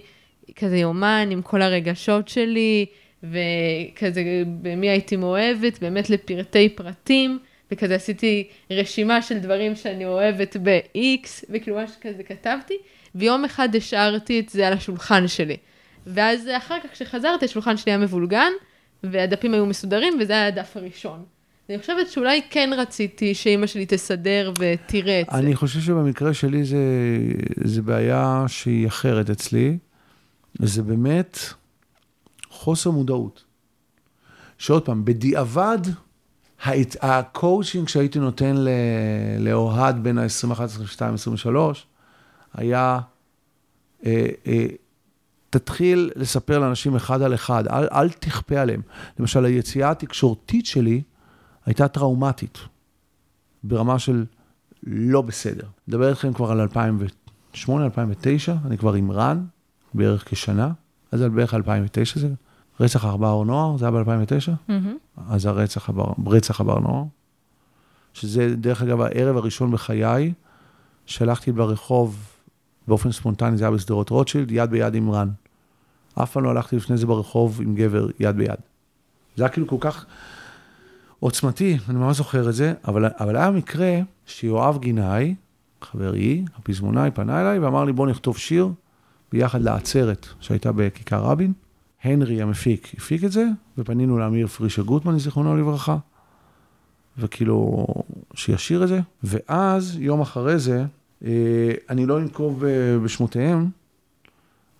כזה 0.58 0.78
יומן 0.78 1.28
עם 1.32 1.41
כל 1.41 1.62
הרגשות 1.62 2.28
שלי, 2.28 2.86
וכזה 3.24 4.24
במי 4.62 4.89
הייתי 4.89 5.15
מאוהבת, 5.15 5.80
באמת 5.80 6.10
לפרטי 6.10 6.70
פרטים, 6.70 7.39
וכזה 7.72 7.96
עשיתי 7.96 8.48
רשימה 8.72 9.22
של 9.22 9.38
דברים 9.38 9.76
שאני 9.76 10.06
אוהבת 10.06 10.58
ב-X, 10.63 11.46
וכאילו 11.50 11.78
מה 11.78 11.88
שכזה 11.88 12.24
כתבתי, 12.24 12.74
ויום 13.15 13.46
אחד 13.46 13.76
השארתי 13.76 14.39
את 14.39 14.50
זה 14.50 14.67
על 14.67 14.74
השולחן 14.74 15.28
שלי. 15.28 15.58
ואז 16.08 16.50
אחר 16.58 16.78
כך 16.84 16.91
כשחזרתי, 16.91 17.46
השולחן 17.46 17.78
שלי 17.78 17.91
היה 17.91 17.98
מבולגן, 17.98 18.52
והדפים 19.04 19.54
היו 19.54 19.65
מסודרים, 19.65 20.17
וזה 20.20 20.34
היה 20.34 20.48
הדף 20.48 20.78
הראשון. 20.78 21.24
אני 21.70 21.80
חושבת 21.80 22.10
שאולי 22.10 22.41
כן 22.50 22.70
רציתי 22.78 23.34
שאימא 23.34 23.67
שלי 23.67 23.86
תסדר 23.86 24.52
ותראה 24.60 25.22
את 25.22 25.28
זה. 25.32 25.38
אני 25.38 25.56
חושב 25.56 25.80
שבמקרה 25.80 26.34
שלי 26.34 26.63
זה, 26.63 26.78
זה 27.63 27.82
בעיה 27.82 28.46
שהיא 28.48 28.88
אחרת 28.88 29.30
אצלי. 29.30 29.78
זה 30.60 30.84
באמת 30.84 31.38
חוסר 32.50 32.91
מודעות. 32.91 33.43
שעוד 34.58 34.86
פעם, 34.86 35.06
בדיעבד, 35.06 35.80
הקואוצ'ינג 37.02 37.88
שהייתי 37.88 38.20
נותן 38.20 38.56
לאוהד 39.39 40.04
בין 40.04 40.17
ה-21, 40.17 40.62
22, 40.63 41.13
23, 41.13 41.88
היה, 42.54 43.00
אה, 44.06 44.28
אה, 44.48 44.65
תתחיל 45.50 46.12
לספר 46.15 46.60
לאנשים 46.60 46.96
אחד 46.96 47.22
על 47.22 47.34
אחד, 47.34 47.67
אל, 47.67 47.88
אל 47.91 48.10
תכפה 48.10 48.60
עליהם. 48.60 48.82
למשל, 49.20 49.46
היציאה 49.46 49.91
התקשורתית 49.91 50.65
שלי 50.65 51.02
הייתה 51.65 51.88
טראומטית, 51.88 52.58
ברמה 53.63 54.00
של 54.00 54.26
לא 54.84 55.22
בסדר. 55.22 55.67
מדבר 55.88 56.10
איתכם 56.10 56.34
כבר 56.34 56.52
על 56.52 56.60
2008, 56.62 57.86
2009, 57.86 58.56
אני 58.65 58.78
כבר 58.78 58.93
עם 58.93 59.12
רן, 59.12 59.46
בערך 59.93 60.23
כשנה, 60.30 60.71
אז 61.12 61.19
זה 61.19 61.30
בערך 61.30 61.54
2009 61.54 62.19
זה, 62.19 62.28
רצח 62.80 63.06
הבר 63.06 63.43
נוער, 63.43 63.78
זה 63.78 63.86
היה 63.86 63.91
ב-2009? 63.91 64.69
Mm-hmm. 64.69 65.21
אז 65.30 65.45
הרצח 65.45 65.89
הבר, 65.89 66.12
רצח 66.26 66.62
הבר 66.62 66.80
נוער, 66.80 67.04
שזה 68.13 68.56
דרך 68.56 68.82
אגב 68.82 69.02
הערב 69.02 69.38
הראשון 69.38 69.71
בחיי, 69.71 70.34
שהלכתי 71.06 71.52
ברחוב 71.52 72.17
באופן 72.88 73.12
ספונטני, 73.12 73.58
זה 73.58 73.63
היה 73.63 73.71
בשדרות 73.71 74.10
רוטשילד, 74.10 74.52
יד 74.52 74.69
ביד 74.69 74.95
עם 74.95 75.12
רן. 75.12 75.30
אף 76.23 76.32
פעם 76.32 76.43
לא 76.43 76.50
הלכתי 76.50 76.76
לפני 76.76 76.97
זה 76.97 77.06
ברחוב 77.06 77.62
עם 77.62 77.76
גבר 77.76 78.08
יד 78.19 78.38
ביד. 78.38 78.60
זה 79.36 79.43
היה 79.43 79.50
כאילו 79.50 79.67
כל 79.67 79.78
כך 79.80 80.06
עוצמתי, 81.19 81.78
אני 81.89 81.97
ממש 81.97 82.17
זוכר 82.17 82.50
את 82.50 82.56
זה, 82.56 82.73
אבל, 82.88 83.06
אבל 83.19 83.36
היה 83.36 83.52
מקרה 83.52 84.00
שיואב 84.26 84.78
גינאי, 84.82 85.36
חברי, 85.82 86.45
הפזמונאי, 86.56 87.12
פנה 87.12 87.41
אליי 87.41 87.60
ואמר 87.60 87.84
לי, 87.84 87.93
בוא 87.93 88.08
נכתוב 88.08 88.38
שיר 88.38 88.69
ביחד 89.32 89.62
לעצרת 89.62 90.28
שהייתה 90.40 90.72
בכיכר 90.72 91.24
רבין. 91.24 91.54
הנרי 92.04 92.42
המפיק 92.42 92.94
הפיק 92.98 93.24
את 93.24 93.32
זה, 93.32 93.46
ופנינו 93.78 94.18
לאמיר 94.18 94.48
פרישר 94.48 94.82
גוטמן, 94.82 95.20
זיכרונו 95.20 95.58
לברכה, 95.58 95.98
וכאילו, 97.18 97.86
שישיר 98.34 98.84
את 98.84 98.88
זה. 98.88 99.00
ואז, 99.24 99.98
יום 100.00 100.22
אחרי 100.22 100.60
זה, 100.60 100.86
אה, 101.26 101.72
אני 101.90 102.06
לא 102.06 102.20
אנקוב 102.20 102.63
בשמותיהם, 103.04 103.70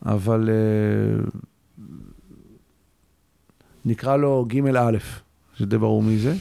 אבל 0.06 0.50
אה, 0.50 1.24
נקרא 3.86 4.18
לו 4.18 4.46
ג' 4.50 4.76
א', 4.76 4.98
שזה 5.56 5.78
ברור 5.78 6.04
מי 6.04 6.18
זה, 6.18 6.36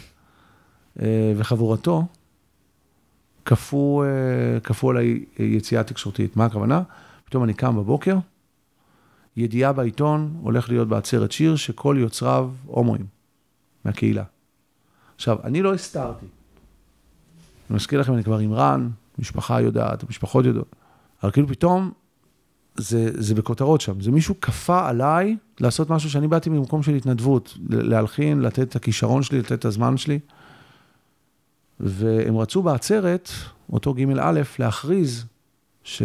אה, 1.02 1.32
וחבורתו, 1.36 2.06
כפו, 3.44 4.04
כפו 4.64 4.90
עליי 4.90 5.24
יציאה 5.38 5.82
תקשורתית. 5.82 6.36
מה 6.36 6.44
הכוונה? 6.44 6.82
פתאום 7.26 7.44
אני 7.44 7.54
קם 7.54 7.76
בבוקר, 7.76 8.16
ידיעה 9.36 9.72
בעיתון, 9.72 10.36
הולך 10.42 10.68
להיות 10.68 10.88
בעצרת 10.88 11.32
שיר 11.32 11.56
שכל 11.56 11.96
יוצריו 11.98 12.50
הומואים 12.66 13.06
מהקהילה. 13.84 14.24
עכשיו, 15.16 15.38
אני 15.44 15.62
לא 15.62 15.74
הסתרתי. 15.74 16.26
אני 17.70 17.76
מזכיר 17.76 18.00
לכם, 18.00 18.14
אני 18.14 18.24
כבר 18.24 18.38
עם 18.38 18.52
רן, 18.52 18.88
משפחה 19.18 19.60
יודעת, 19.60 20.02
המשפחות 20.02 20.44
יודעות. 20.44 20.76
אבל 21.22 21.30
כאילו 21.30 21.48
פתאום, 21.48 21.92
זה, 22.76 23.10
זה 23.14 23.34
בכותרות 23.34 23.80
שם. 23.80 24.00
זה 24.00 24.10
מישהו 24.10 24.40
כפה 24.40 24.88
עליי 24.88 25.36
לעשות 25.60 25.90
משהו 25.90 26.10
שאני 26.10 26.28
באתי 26.28 26.50
ממקום 26.50 26.82
של 26.82 26.94
התנדבות, 26.94 27.58
להלחין, 27.68 28.40
לתת 28.40 28.68
את 28.68 28.76
הכישרון 28.76 29.22
שלי, 29.22 29.38
לתת 29.38 29.52
את 29.52 29.64
הזמן 29.64 29.96
שלי. 29.96 30.18
והם 31.80 32.36
רצו 32.36 32.62
בעצרת, 32.62 33.30
אותו 33.72 33.94
ג' 33.94 34.18
א', 34.18 34.40
להכריז 34.58 35.24
ש... 35.84 36.02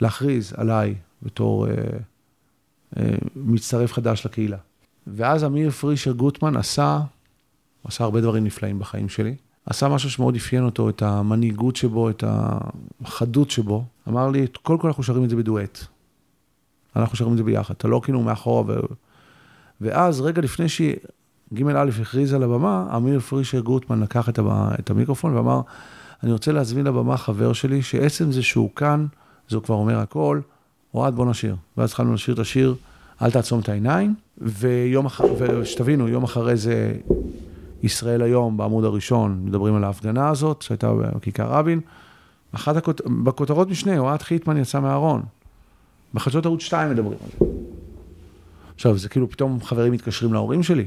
להכריז 0.00 0.52
עליי 0.56 0.94
בתור 1.22 1.66
אה, 1.66 1.72
אה, 2.96 3.14
מצטרף 3.36 3.92
חדש 3.92 4.26
לקהילה. 4.26 4.56
ואז 5.06 5.44
אמיר 5.44 5.70
פרישר 5.70 6.12
גוטמן 6.12 6.56
עשה, 6.56 6.96
הוא 6.96 7.88
עשה 7.88 8.04
הרבה 8.04 8.20
דברים 8.20 8.44
נפלאים 8.44 8.78
בחיים 8.78 9.08
שלי. 9.08 9.34
עשה 9.66 9.88
משהו 9.88 10.10
שמאוד 10.10 10.36
אפיין 10.36 10.64
אותו, 10.64 10.88
את 10.88 11.02
המנהיגות 11.02 11.76
שבו, 11.76 12.10
את 12.10 12.24
החדות 13.04 13.50
שבו. 13.50 13.84
אמר 14.08 14.30
לי, 14.30 14.46
קודם 14.62 14.78
כל 14.78 14.88
אנחנו 14.88 15.02
שרים 15.02 15.24
את 15.24 15.30
זה 15.30 15.36
בדואט. 15.36 15.78
אנחנו 16.96 17.16
שרים 17.16 17.32
את 17.32 17.36
זה 17.36 17.44
ביחד, 17.44 17.74
אתה 17.78 17.88
לא 17.88 18.00
כאילו 18.04 18.20
מאחורה. 18.20 18.62
ו... 18.66 18.80
ואז, 19.80 20.20
רגע 20.20 20.42
לפני 20.42 20.68
שג' 20.68 21.66
א' 21.76 21.90
הכריז 22.00 22.34
על 22.34 22.42
הבמה, 22.42 22.86
אמיר 22.96 23.20
פרישר 23.20 23.60
גוטמן 23.60 24.00
לקח 24.00 24.28
את, 24.28 24.38
הבא, 24.38 24.70
את 24.78 24.90
המיקרופון 24.90 25.36
ואמר, 25.36 25.60
אני 26.22 26.32
רוצה 26.32 26.52
להזמין 26.52 26.86
לבמה 26.86 27.16
חבר 27.16 27.52
שלי, 27.52 27.82
שעצם 27.82 28.32
זה 28.32 28.42
שהוא 28.42 28.70
כאן, 28.76 29.06
זה 29.48 29.56
הוא 29.56 29.64
כבר 29.64 29.74
אומר 29.74 29.98
הכל, 29.98 30.40
אוהד 30.94 31.14
בוא 31.14 31.26
נשיר. 31.26 31.56
ואז 31.76 31.90
התחלנו 31.90 32.14
לשיר 32.14 32.34
את 32.34 32.38
השיר, 32.38 32.74
אל 33.22 33.30
תעצום 33.30 33.60
את 33.60 33.68
העיניים, 33.68 34.14
ויום 34.38 35.06
אחר, 35.06 35.24
ושתבינו, 35.38 36.08
יום 36.08 36.24
אחרי 36.24 36.56
זה 36.56 36.94
ישראל 37.82 38.22
היום, 38.22 38.56
בעמוד 38.56 38.84
הראשון, 38.84 39.40
מדברים 39.44 39.74
על 39.74 39.84
ההפגנה 39.84 40.28
הזאת, 40.28 40.62
שהייתה 40.62 40.92
בכיכר 40.92 41.46
רבין. 41.46 41.80
אחת 42.52 42.76
הכות... 42.76 43.00
בכותרות 43.24 43.68
משנה, 43.68 43.98
אוהד 43.98 44.22
חיטמן 44.22 44.56
יצא 44.56 44.80
מהארון. 44.80 45.22
בחדשות 46.14 46.46
ערוץ 46.46 46.60
2 46.60 46.90
מדברים 46.90 47.18
על 47.24 47.28
זה. 47.38 47.54
עכשיו, 48.74 48.98
זה 48.98 49.08
כאילו 49.08 49.30
פתאום 49.30 49.62
חברים 49.62 49.92
מתקשרים 49.92 50.32
להורים 50.32 50.62
שלי. 50.62 50.86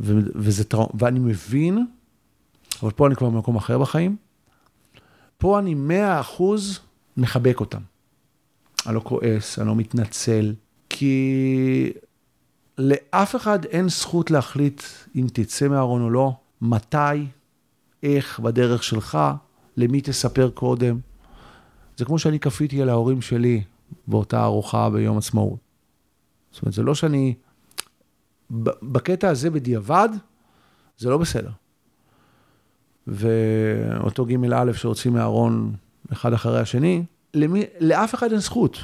ו... 0.00 0.18
וזה 0.34 0.64
טראו... 0.64 0.88
ואני 0.94 1.18
מבין, 1.18 1.86
אבל 2.82 2.90
פה 2.90 3.06
אני 3.06 3.16
כבר 3.16 3.30
במקום 3.30 3.56
אחר 3.56 3.78
בחיים. 3.78 4.16
פה 5.38 5.58
אני 5.58 5.74
מאה 5.74 6.20
אחוז 6.20 6.80
מחבק 7.16 7.60
אותם. 7.60 7.80
אני 8.86 8.94
לא 8.94 9.00
כועס, 9.00 9.58
אני 9.58 9.68
לא 9.68 9.76
מתנצל, 9.76 10.54
כי 10.88 11.92
לאף 12.78 13.36
אחד 13.36 13.64
אין 13.64 13.88
זכות 13.88 14.30
להחליט 14.30 14.82
אם 15.16 15.26
תצא 15.32 15.68
מהארון 15.68 16.02
או 16.02 16.10
לא, 16.10 16.32
מתי, 16.60 17.26
איך, 18.02 18.40
בדרך 18.40 18.82
שלך, 18.82 19.18
למי 19.76 20.00
תספר 20.00 20.50
קודם. 20.50 20.98
זה 21.96 22.04
כמו 22.04 22.18
שאני 22.18 22.40
כפיתי 22.40 22.82
על 22.82 22.88
ההורים 22.88 23.22
שלי 23.22 23.62
באותה 24.06 24.44
ארוחה 24.44 24.90
ביום 24.90 25.18
עצמאות. 25.18 25.58
זאת 26.50 26.62
אומרת, 26.62 26.74
זה 26.74 26.82
לא 26.82 26.94
שאני... 26.94 27.34
בקטע 28.82 29.28
הזה 29.28 29.50
בדיעבד, 29.50 30.08
זה 30.98 31.10
לא 31.10 31.18
בסדר. 31.18 31.50
ואותו 33.06 34.26
ג' 34.26 34.52
א' 34.52 34.72
שהוציא 34.72 35.10
מהארון 35.10 35.74
אחד 36.12 36.32
אחרי 36.32 36.60
השני, 36.60 37.04
למי, 37.34 37.62
לאף 37.80 38.14
אחד 38.14 38.30
אין 38.30 38.40
זכות. 38.40 38.78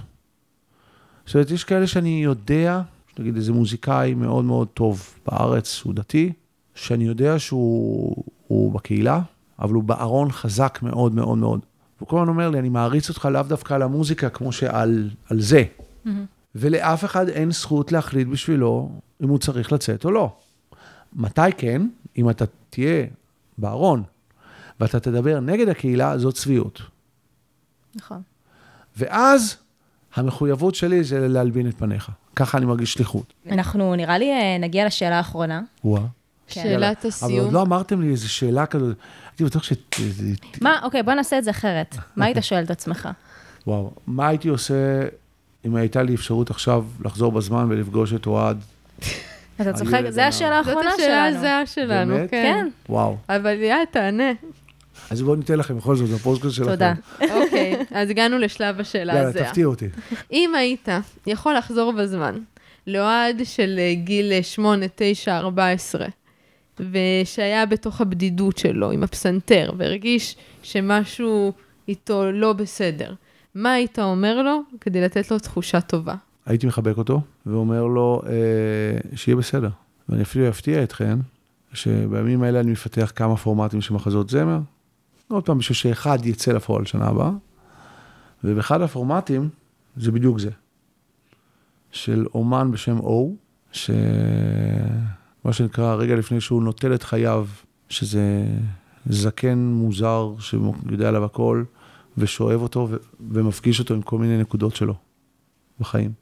זאת 1.26 1.35
אומרת, 1.35 1.50
יש 1.50 1.64
כאלה 1.64 1.87
שאני 1.87 2.20
יודע, 2.24 2.83
נגיד 3.18 3.37
איזה 3.37 3.52
מוזיקאי 3.52 4.14
מאוד 4.14 4.44
מאוד 4.44 4.68
טוב 4.68 5.14
בארץ, 5.26 5.81
הוא 5.85 5.94
דתי, 5.94 6.33
שאני 6.74 7.04
יודע 7.04 7.38
שהוא 7.38 8.24
הוא 8.46 8.72
בקהילה, 8.72 9.20
אבל 9.59 9.74
הוא 9.74 9.83
בארון 9.83 10.33
חזק 10.33 10.78
מאוד 10.83 11.14
מאוד 11.14 11.38
מאוד. 11.38 11.61
הוא 11.98 12.09
כל 12.09 12.16
הזמן 12.16 12.28
אומר 12.28 12.50
לי, 12.50 12.59
אני 12.59 12.68
מעריץ 12.68 13.09
אותך 13.09 13.28
לאו 13.33 13.42
דווקא 13.42 13.74
על 13.74 13.83
המוזיקה, 13.83 14.28
כמו 14.28 14.52
שעל 14.52 15.11
על 15.31 15.40
זה. 15.40 15.64
Mm-hmm. 15.64 16.11
ולאף 16.54 17.04
אחד 17.04 17.28
אין 17.28 17.50
זכות 17.50 17.92
להחליט 17.92 18.28
בשבילו 18.28 18.90
אם 19.22 19.28
הוא 19.28 19.38
צריך 19.38 19.72
לצאת 19.72 20.04
או 20.04 20.11
לא. 20.11 20.37
מתי 21.12 21.52
כן? 21.57 21.88
אם 22.18 22.31
אתה 22.31 22.44
תהיה 22.70 23.07
בארון 23.59 24.02
ואתה 24.81 25.00
תדבר 25.00 25.40
נגד 25.40 25.68
הקהילה, 25.68 26.18
זאת 26.18 26.35
צביעות. 26.35 26.83
נכון. 27.98 28.22
ואז 28.96 29.56
המחויבות 30.14 30.74
שלי 30.74 31.04
זה 31.04 31.28
להלבין 31.28 31.68
את 31.68 31.78
פניך. 31.78 32.11
ככה 32.37 32.58
אני 32.58 32.66
מרגיש 32.66 32.92
שליחות. 32.92 33.32
אנחנו, 33.50 33.94
נראה 33.94 34.18
לי, 34.18 34.30
אה, 34.30 34.58
נגיע 34.61 34.87
לשאלה 34.87 35.16
האחרונה. 35.16 35.62
וואה. 35.84 36.02
כן. 36.48 36.62
שאלת 36.62 36.98
אבל 36.98 37.08
הסיום. 37.08 37.44
עוד 37.44 37.52
לא 37.52 37.62
אמרתם 37.62 38.00
לי 38.02 38.11
איזו 38.11 38.32
שאלה 38.32 38.66
כזאת, 38.66 38.96
הייתי 39.30 39.44
בטוח 39.44 39.62
ש... 39.62 39.72
מה, 40.61 40.80
אוקיי, 40.82 41.02
בוא 41.02 41.12
נעשה 41.12 41.38
את 41.38 41.44
זה 41.44 41.50
אחרת. 41.50 41.96
מה 42.16 42.24
היית 42.24 42.37
שואל 42.40 42.64
את 42.64 42.70
עצמך? 42.70 43.08
וואו, 43.66 43.90
מה 44.06 44.28
הייתי 44.28 44.48
עושה 44.48 44.74
אם 45.64 45.76
הייתה 45.76 46.02
לי 46.02 46.14
אפשרות 46.14 46.50
עכשיו 46.50 46.84
לחזור 47.04 47.32
בזמן 47.32 47.66
ולפגוש 47.68 48.12
את 48.12 48.26
אוהד? 48.26 48.58
אתה 49.61 49.72
צוחק, 49.72 50.02
זה 50.08 50.26
השאלה 50.26 50.62
זאת 50.62 50.66
האחרונה 50.66 50.90
השאלה 50.94 51.28
שלנו. 51.30 51.37
הזהה 51.37 51.66
שלנו, 51.66 52.14
באמת? 52.14 52.30
כן. 52.30 52.42
כן, 52.62 52.68
וואו. 52.88 53.16
אבל 53.28 53.52
יאללה, 53.61 53.87
תענה. 53.90 54.32
אז 55.11 55.22
בואו 55.22 55.37
ניתן 55.37 55.58
לכם 55.58 55.76
בכל 55.76 55.96
זאת, 55.96 56.08
בפודקאסט 56.09 56.54
שלכם. 56.54 56.70
תודה. 56.70 56.94
אז 58.01 58.11
הגענו 58.11 58.38
לשלב 58.38 58.81
השאלה 58.81 59.14
יאללה, 59.14 59.29
הזהה. 59.29 59.44
תפתיע 59.44 59.66
אותי. 59.66 59.88
אם 60.33 60.55
היית 60.55 60.88
יכול 61.27 61.55
לחזור 61.55 61.92
בזמן 61.92 62.38
לאוהד 62.87 63.40
של 63.44 63.77
אה, 63.79 63.94
גיל 63.94 64.42
8, 64.42 64.87
9, 64.94 65.38
14, 65.38 66.07
ושהיה 66.81 67.66
בתוך 67.66 68.01
הבדידות 68.01 68.59
שלו 68.59 68.90
עם 68.90 69.03
הפסנתר, 69.03 69.72
והרגיש 69.77 70.37
שמשהו 70.62 71.53
איתו 71.88 72.33
לא 72.33 72.53
בסדר, 72.53 73.14
מה 73.55 73.72
היית 73.72 73.98
אומר 73.98 74.42
לו 74.42 74.61
כדי 74.81 75.01
לתת 75.01 75.31
לו 75.31 75.38
תחושה 75.38 75.81
טובה? 75.81 76.14
הייתי 76.46 76.66
מחבק 76.66 76.96
אותו 76.98 77.20
ואומר 77.46 77.85
לו 77.85 78.22
אה, 78.27 79.16
שיהיה 79.16 79.37
בסדר. 79.37 79.68
ואני 80.09 80.22
אפילו 80.22 80.48
אפתיע 80.48 80.83
אתכם, 80.83 81.18
שבימים 81.72 82.42
האלה 82.42 82.61
אני 82.61 82.70
מפתח 82.70 83.12
כמה 83.16 83.37
פורמטים 83.37 83.81
של 83.81 83.94
מחזות 83.94 84.31
זמר. 84.31 84.59
עוד 85.29 85.44
פעם, 85.44 85.59
בשביל 85.59 85.77
שאחד 85.77 86.27
יצא 86.27 86.53
לפועל 86.53 86.85
שנה 86.85 87.07
הבאה, 87.07 87.31
ובאחד 88.44 88.83
הפורמטים 88.83 89.48
זה 89.96 90.12
בדיוק 90.12 90.38
זה. 90.38 90.51
של 91.90 92.27
אומן 92.35 92.70
בשם 92.72 92.98
או, 93.01 93.35
שמה 93.72 93.92
שנקרא, 95.53 95.94
רגע 95.94 96.16
לפני 96.16 96.40
שהוא 96.40 96.62
נוטל 96.62 96.94
את 96.94 97.03
חייו, 97.03 97.46
שזה 97.88 98.44
זקן 99.07 99.59
מוזר 99.59 100.35
שיודע 100.38 101.09
עליו 101.09 101.24
הכל, 101.24 101.64
ושואב 102.18 102.62
אותו 102.62 102.88
ו- 102.90 102.96
ומפגיש 103.31 103.81
אותו 103.81 103.94
עם 103.94 104.03
כל 104.03 104.18
מיני 104.18 104.38
נקודות 104.38 104.77
שלו 104.77 104.94
בחיים. 105.81 106.12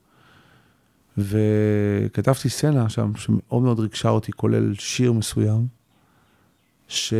וכתבתי 1.18 2.48
סצנה 2.48 2.88
שם 2.88 3.12
שמאוד 3.16 3.62
מאוד 3.62 3.80
ריגשה 3.80 4.08
אותי, 4.08 4.32
כולל 4.32 4.74
שיר 4.74 5.12
מסוים, 5.12 5.66
שהוא 6.88 7.12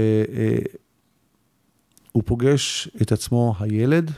פוגש 2.25 2.89
את 3.03 3.13
עצמו 3.13 3.55
הילד, 3.59 4.11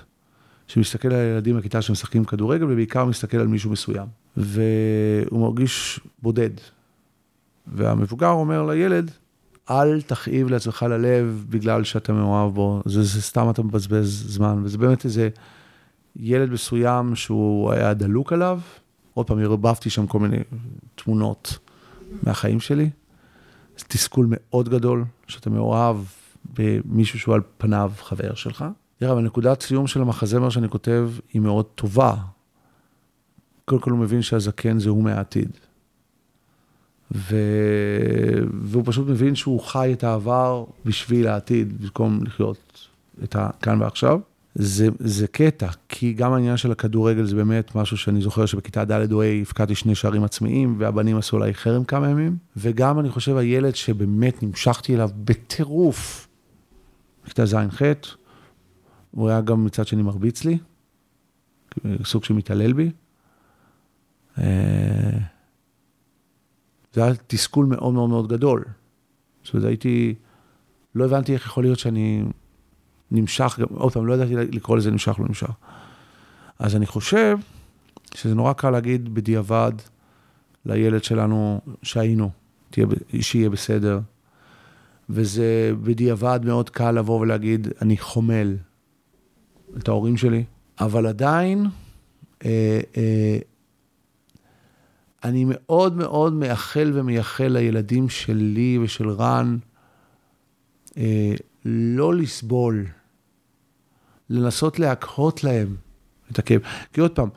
שמסתכל 0.69 1.09
על 1.09 1.15
הילדים 1.15 1.57
בכיתה 1.57 1.83
שמשחקים 1.83 2.25
כדורגל, 2.25 2.65
ובעיקר 2.65 3.05
מסתכל 3.05 3.37
על 3.37 3.47
מישהו 3.47 3.71
מסוים. 3.71 4.07
והוא 4.37 5.41
מרגיש 5.41 6.01
בודד. 6.23 6.51
והמבוגר 7.67 8.31
אומר 8.31 8.67
לילד, 8.67 9.11
אל 9.71 10.01
תכאיב 10.01 10.49
לעצמך 10.49 10.83
ללב 10.83 11.45
בגלל 11.49 11.85
שאתה 11.85 12.13
מאוהב 12.13 12.55
בו, 12.55 12.83
זה, 12.85 13.03
זה 13.03 13.23
סתם 13.23 13.51
אתה 13.51 13.63
מבזבז 13.63 14.25
זמן. 14.29 14.61
וזה 14.65 14.79
באמת 14.79 15.05
איזה 15.05 15.29
ילד 16.17 16.51
מסוים 16.51 17.15
שהוא 17.17 17.73
היה 17.73 17.95
דלוק 17.95 18.33
עליו. 18.33 18.61
עוד 19.15 19.27
פעם, 19.27 19.39
הרבבתי 19.39 19.91
שם 19.91 20.07
כל 20.07 20.19
מיני 20.19 20.37
תמונות 20.95 21.59
מהחיים 22.23 22.61
שלי. 22.61 22.91
זה 23.79 23.85
תסכול 23.89 24.27
מאוד 24.31 24.69
גדול, 24.69 25.05
שאתה 25.27 25.51
מאוהב 25.51 25.97
במישהו 26.59 27.19
שהוא 27.19 27.35
על 27.35 27.41
פניו 27.59 27.93
חבר 27.99 28.35
שלך. 28.35 28.65
תראה, 28.99 29.13
אבל 29.13 29.23
נקודת 29.23 29.63
סיום 29.63 29.87
של 29.87 30.01
המחזמר 30.01 30.51
שאני 30.51 30.69
כותב 30.69 31.11
היא 31.33 31.43
מאוד 31.43 31.65
טובה. 31.65 32.15
קודם 33.65 33.81
כל 33.81 33.91
הוא 33.91 33.99
מבין 33.99 34.23
שהזקן 34.23 34.79
זה 34.79 34.91
הוא 34.91 35.03
מהעתיד. 35.03 35.51
ו... 37.15 37.37
והוא 38.63 38.83
פשוט 38.87 39.09
מבין 39.09 39.35
שהוא 39.35 39.61
חי 39.61 39.93
את 39.93 40.05
העבר 40.05 40.65
בשביל 40.85 41.29
העתיד, 41.29 41.83
במקום 41.83 42.25
לחיות 42.25 42.89
את 43.25 43.37
הכאן 43.39 43.83
ועכשיו. 43.83 44.21
זה, 44.55 44.89
זה 44.99 45.27
קטע, 45.27 45.69
כי 45.89 46.13
גם 46.13 46.33
העניין 46.33 46.57
של 46.57 46.73
הכדורגל 46.73 47.25
זה 47.25 47.37
באמת 47.37 47.75
משהו 47.75 47.97
שאני 47.97 48.21
זוכר 48.21 48.47
שבכיתה 48.47 48.85
ד' 48.85 49.13
או 49.13 49.23
ה' 49.23 49.27
הפקדתי 49.43 49.75
שני 49.75 49.95
שערים 49.95 50.25
עצמאיים, 50.25 50.75
והבנים 50.79 51.17
עשו 51.17 51.37
עליי 51.37 51.55
חרם 51.55 51.85
כמה 51.85 52.09
ימים, 52.11 52.37
וגם 52.57 53.01
אני 53.01 53.11
חושב 53.11 53.37
הילד 53.37 53.75
שבאמת 53.75 54.43
נמשכתי 54.43 54.95
אליו 54.95 55.11
בטירוף, 55.25 56.29
בכיתה 57.25 57.47
ז'-ח', 57.47 57.83
הוא 59.11 59.29
היה 59.29 59.41
גם 59.41 59.65
מצד 59.65 59.87
שני 59.87 60.03
מרביץ 60.03 60.45
לי, 60.45 60.59
סוג 62.05 62.25
שמתעלל 62.25 62.73
בי. 62.73 62.91
אה, 64.39 65.19
זה 66.93 67.05
היה 67.05 67.13
תסכול 67.27 67.67
מאוד 67.67 67.95
מאוד 67.95 68.11
מאוד 68.11 68.29
גדול. 68.29 68.65
זאת 69.45 69.55
אומרת, 69.55 69.69
הייתי, 69.69 70.15
לא 70.95 71.05
הבנתי 71.05 71.33
איך 71.33 71.47
יכול 71.47 71.65
להיות 71.65 71.79
שאני 71.79 72.25
נמשך, 73.11 73.59
גם, 73.61 73.67
עוד 73.71 73.93
פעם, 73.93 74.07
לא 74.07 74.15
ידעתי 74.15 74.35
לקרוא 74.37 74.77
לזה 74.77 74.91
נמשך, 74.91 75.19
לא 75.19 75.27
נמשך. 75.29 75.51
אז 76.59 76.77
אני 76.77 76.87
חושב 76.87 77.39
שזה 78.15 78.35
נורא 78.35 78.53
קל 78.53 78.71
להגיד 78.71 79.15
בדיעבד 79.15 79.73
לילד 80.67 81.05
שלנו 81.05 81.61
שהיינו, 81.83 82.31
תהיה, 82.71 82.87
שיהיה 83.21 83.51
בסדר. 83.51 84.01
וזה 85.11 85.73
בדיעבד 85.83 86.41
מאוד 86.45 86.71
קל 86.71 86.91
לבוא 86.91 87.21
ולהגיד, 87.21 87.69
אני 87.83 87.97
חומל 87.97 88.57
את 89.79 89.89
ההורים 89.89 90.17
שלי, 90.17 90.45
אבל 90.81 91.07
עדיין, 91.07 91.67
אה, 92.45 92.81
אה, 92.97 93.39
אני 95.25 95.45
מאוד 95.49 95.97
מאוד 95.97 96.33
מאחל 96.33 96.91
ומייחל 96.95 97.49
לילדים 97.49 98.09
שלי 98.09 98.79
ושל 98.83 99.11
רן 99.11 99.59
אה, 100.97 101.33
לא 101.65 102.15
לסבול, 102.15 102.87
לנסות 104.31 104.79
להקהות 104.79 105.45
להם 105.45 105.77
את 106.33 106.39
הכאב. 106.39 106.61
כי 106.93 107.01
עוד 107.01 107.11
פעם, 107.11 107.29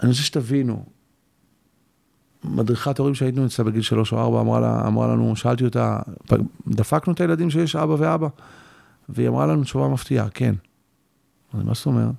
אני 0.00 0.10
רוצה 0.10 0.22
שתבינו, 0.22 0.84
מדריכת 2.44 2.98
הורים 2.98 3.14
שהיינו 3.14 3.46
אצלה 3.46 3.64
בגיל 3.64 3.82
שלוש 3.82 4.12
או 4.12 4.18
ארבע 4.18 4.40
אמרה, 4.40 4.60
לה, 4.60 4.86
אמרה 4.86 5.06
לנו, 5.08 5.36
שאלתי 5.36 5.64
אותה, 5.64 5.98
דפקנו 6.66 7.12
את 7.12 7.20
הילדים 7.20 7.50
שיש 7.50 7.76
אבא 7.76 7.96
ואבא, 7.98 8.28
והיא 9.08 9.28
אמרה 9.28 9.46
לנו 9.46 9.64
תשובה 9.64 9.88
מפתיעה, 9.88 10.28
כן. 10.28 10.54
אז 11.54 11.64
מה 11.64 11.74
זאת 11.74 11.86
אומרת? 11.86 12.14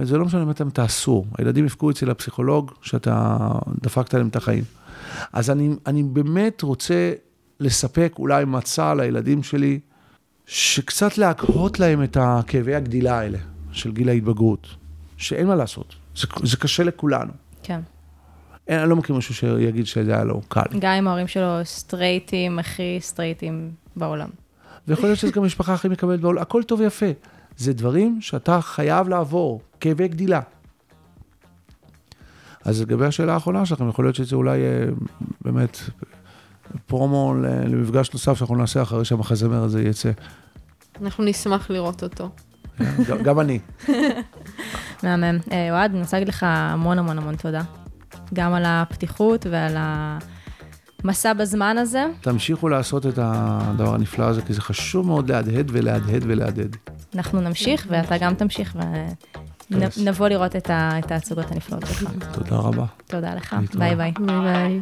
וזה 0.00 0.18
לא 0.18 0.24
משנה 0.24 0.42
אם 0.42 0.50
אתם 0.50 0.70
תעשו, 0.70 1.24
הילדים 1.38 1.66
יפקו 1.66 1.90
אצל 1.90 2.10
הפסיכולוג 2.10 2.72
שאתה 2.82 3.38
דפקת 3.82 4.14
להם 4.14 4.28
את 4.28 4.36
החיים. 4.36 4.64
אז 5.32 5.50
אני, 5.50 5.76
אני 5.86 6.02
באמת 6.02 6.62
רוצה 6.62 7.12
לספק 7.60 8.14
אולי 8.18 8.44
מצע 8.44 8.94
לילדים 8.94 9.42
שלי, 9.42 9.80
שקצת 10.46 11.18
להקהות 11.18 11.80
להם 11.80 12.02
את 12.02 12.16
הכאבי 12.20 12.74
הגדילה 12.74 13.18
האלה, 13.18 13.38
של 13.72 13.92
גיל 13.92 14.08
ההתבגרות, 14.08 14.66
שאין 15.16 15.46
מה 15.46 15.54
לעשות, 15.54 15.94
זה, 16.16 16.26
זה 16.42 16.56
קשה 16.56 16.84
לכולנו. 16.84 17.32
כן. 17.62 17.80
אין, 18.68 18.80
אני 18.80 18.90
לא 18.90 18.96
מכיר 18.96 19.16
מישהו 19.16 19.34
שיגיד 19.34 19.86
שזה 19.86 20.14
היה 20.14 20.24
לו 20.24 20.40
קל. 20.48 20.62
גם 20.78 20.92
אם 20.92 21.08
ההורים 21.08 21.28
שלו 21.28 21.64
סטרייטים, 21.64 22.58
הכי 22.58 22.98
סטרייטים 23.00 23.70
בעולם. 23.96 24.28
ויכול 24.88 25.08
להיות 25.08 25.18
שזו 25.18 25.32
גם 25.32 25.42
המשפחה 25.42 25.74
הכי 25.74 25.88
מקבלת 25.88 26.20
בעולם, 26.20 26.42
הכל 26.42 26.62
טוב 26.62 26.80
ויפה. 26.80 27.06
זה 27.56 27.72
דברים 27.72 28.18
שאתה 28.20 28.60
חייב 28.60 29.08
לעבור, 29.08 29.60
כאבי 29.80 30.08
גדילה. 30.08 30.40
אז 32.64 32.82
לגבי 32.82 33.06
השאלה 33.06 33.34
האחרונה 33.34 33.66
שלכם, 33.66 33.88
יכול 33.88 34.04
להיות 34.04 34.16
שזה 34.16 34.36
אולי 34.36 34.60
אה, 34.60 34.84
באמת 35.40 35.78
פרומו 36.86 37.34
למפגש 37.68 38.12
נוסף 38.12 38.34
שאנחנו 38.34 38.56
נעשה 38.56 38.82
אחרי 38.82 39.04
שהמחזמר 39.04 39.62
הזה 39.62 39.82
יצא. 39.82 40.10
אנחנו 41.02 41.24
נשמח 41.24 41.70
לראות 41.70 42.02
אותו. 42.02 42.30
גם, 43.08 43.22
גם 43.22 43.40
אני. 43.40 43.58
מהמם. 45.02 45.38
אה, 45.52 45.70
אוהד, 45.70 45.90
אני 45.90 46.00
רוצה 46.00 46.16
להגיד 46.16 46.28
לך 46.28 46.46
המון 46.48 46.98
המון 46.98 47.18
המון 47.18 47.36
תודה. 47.36 47.62
גם 48.34 48.54
על 48.54 48.62
הפתיחות 48.66 49.46
ועל 49.50 49.76
המסע 51.04 51.32
בזמן 51.32 51.78
הזה. 51.78 52.06
תמשיכו 52.20 52.68
לעשות 52.68 53.06
את 53.06 53.18
הדבר 53.22 53.94
הנפלא 53.94 54.24
הזה, 54.24 54.42
כי 54.42 54.52
זה 54.52 54.60
חשוב 54.60 55.06
מאוד 55.06 55.30
להדהד 55.30 55.70
ולהדהד 55.72 56.22
ולהדהד. 56.26 56.76
אנחנו 57.14 57.40
נמשיך, 57.40 57.86
ואתה 57.90 58.18
גם 58.18 58.34
תמשיך. 58.34 58.76
ונבוא 59.70 60.28
לראות 60.28 60.56
את 60.56 60.70
ההצגות 61.10 61.50
הנפלאות 61.52 61.82
שלך. 61.86 62.10
תודה 62.32 62.56
רבה. 62.56 62.84
תודה 63.06 63.34
לך. 63.34 63.56
ביי 63.74 63.96
ביי. 63.96 64.12
ביי 64.20 64.40
ביי. 64.40 64.80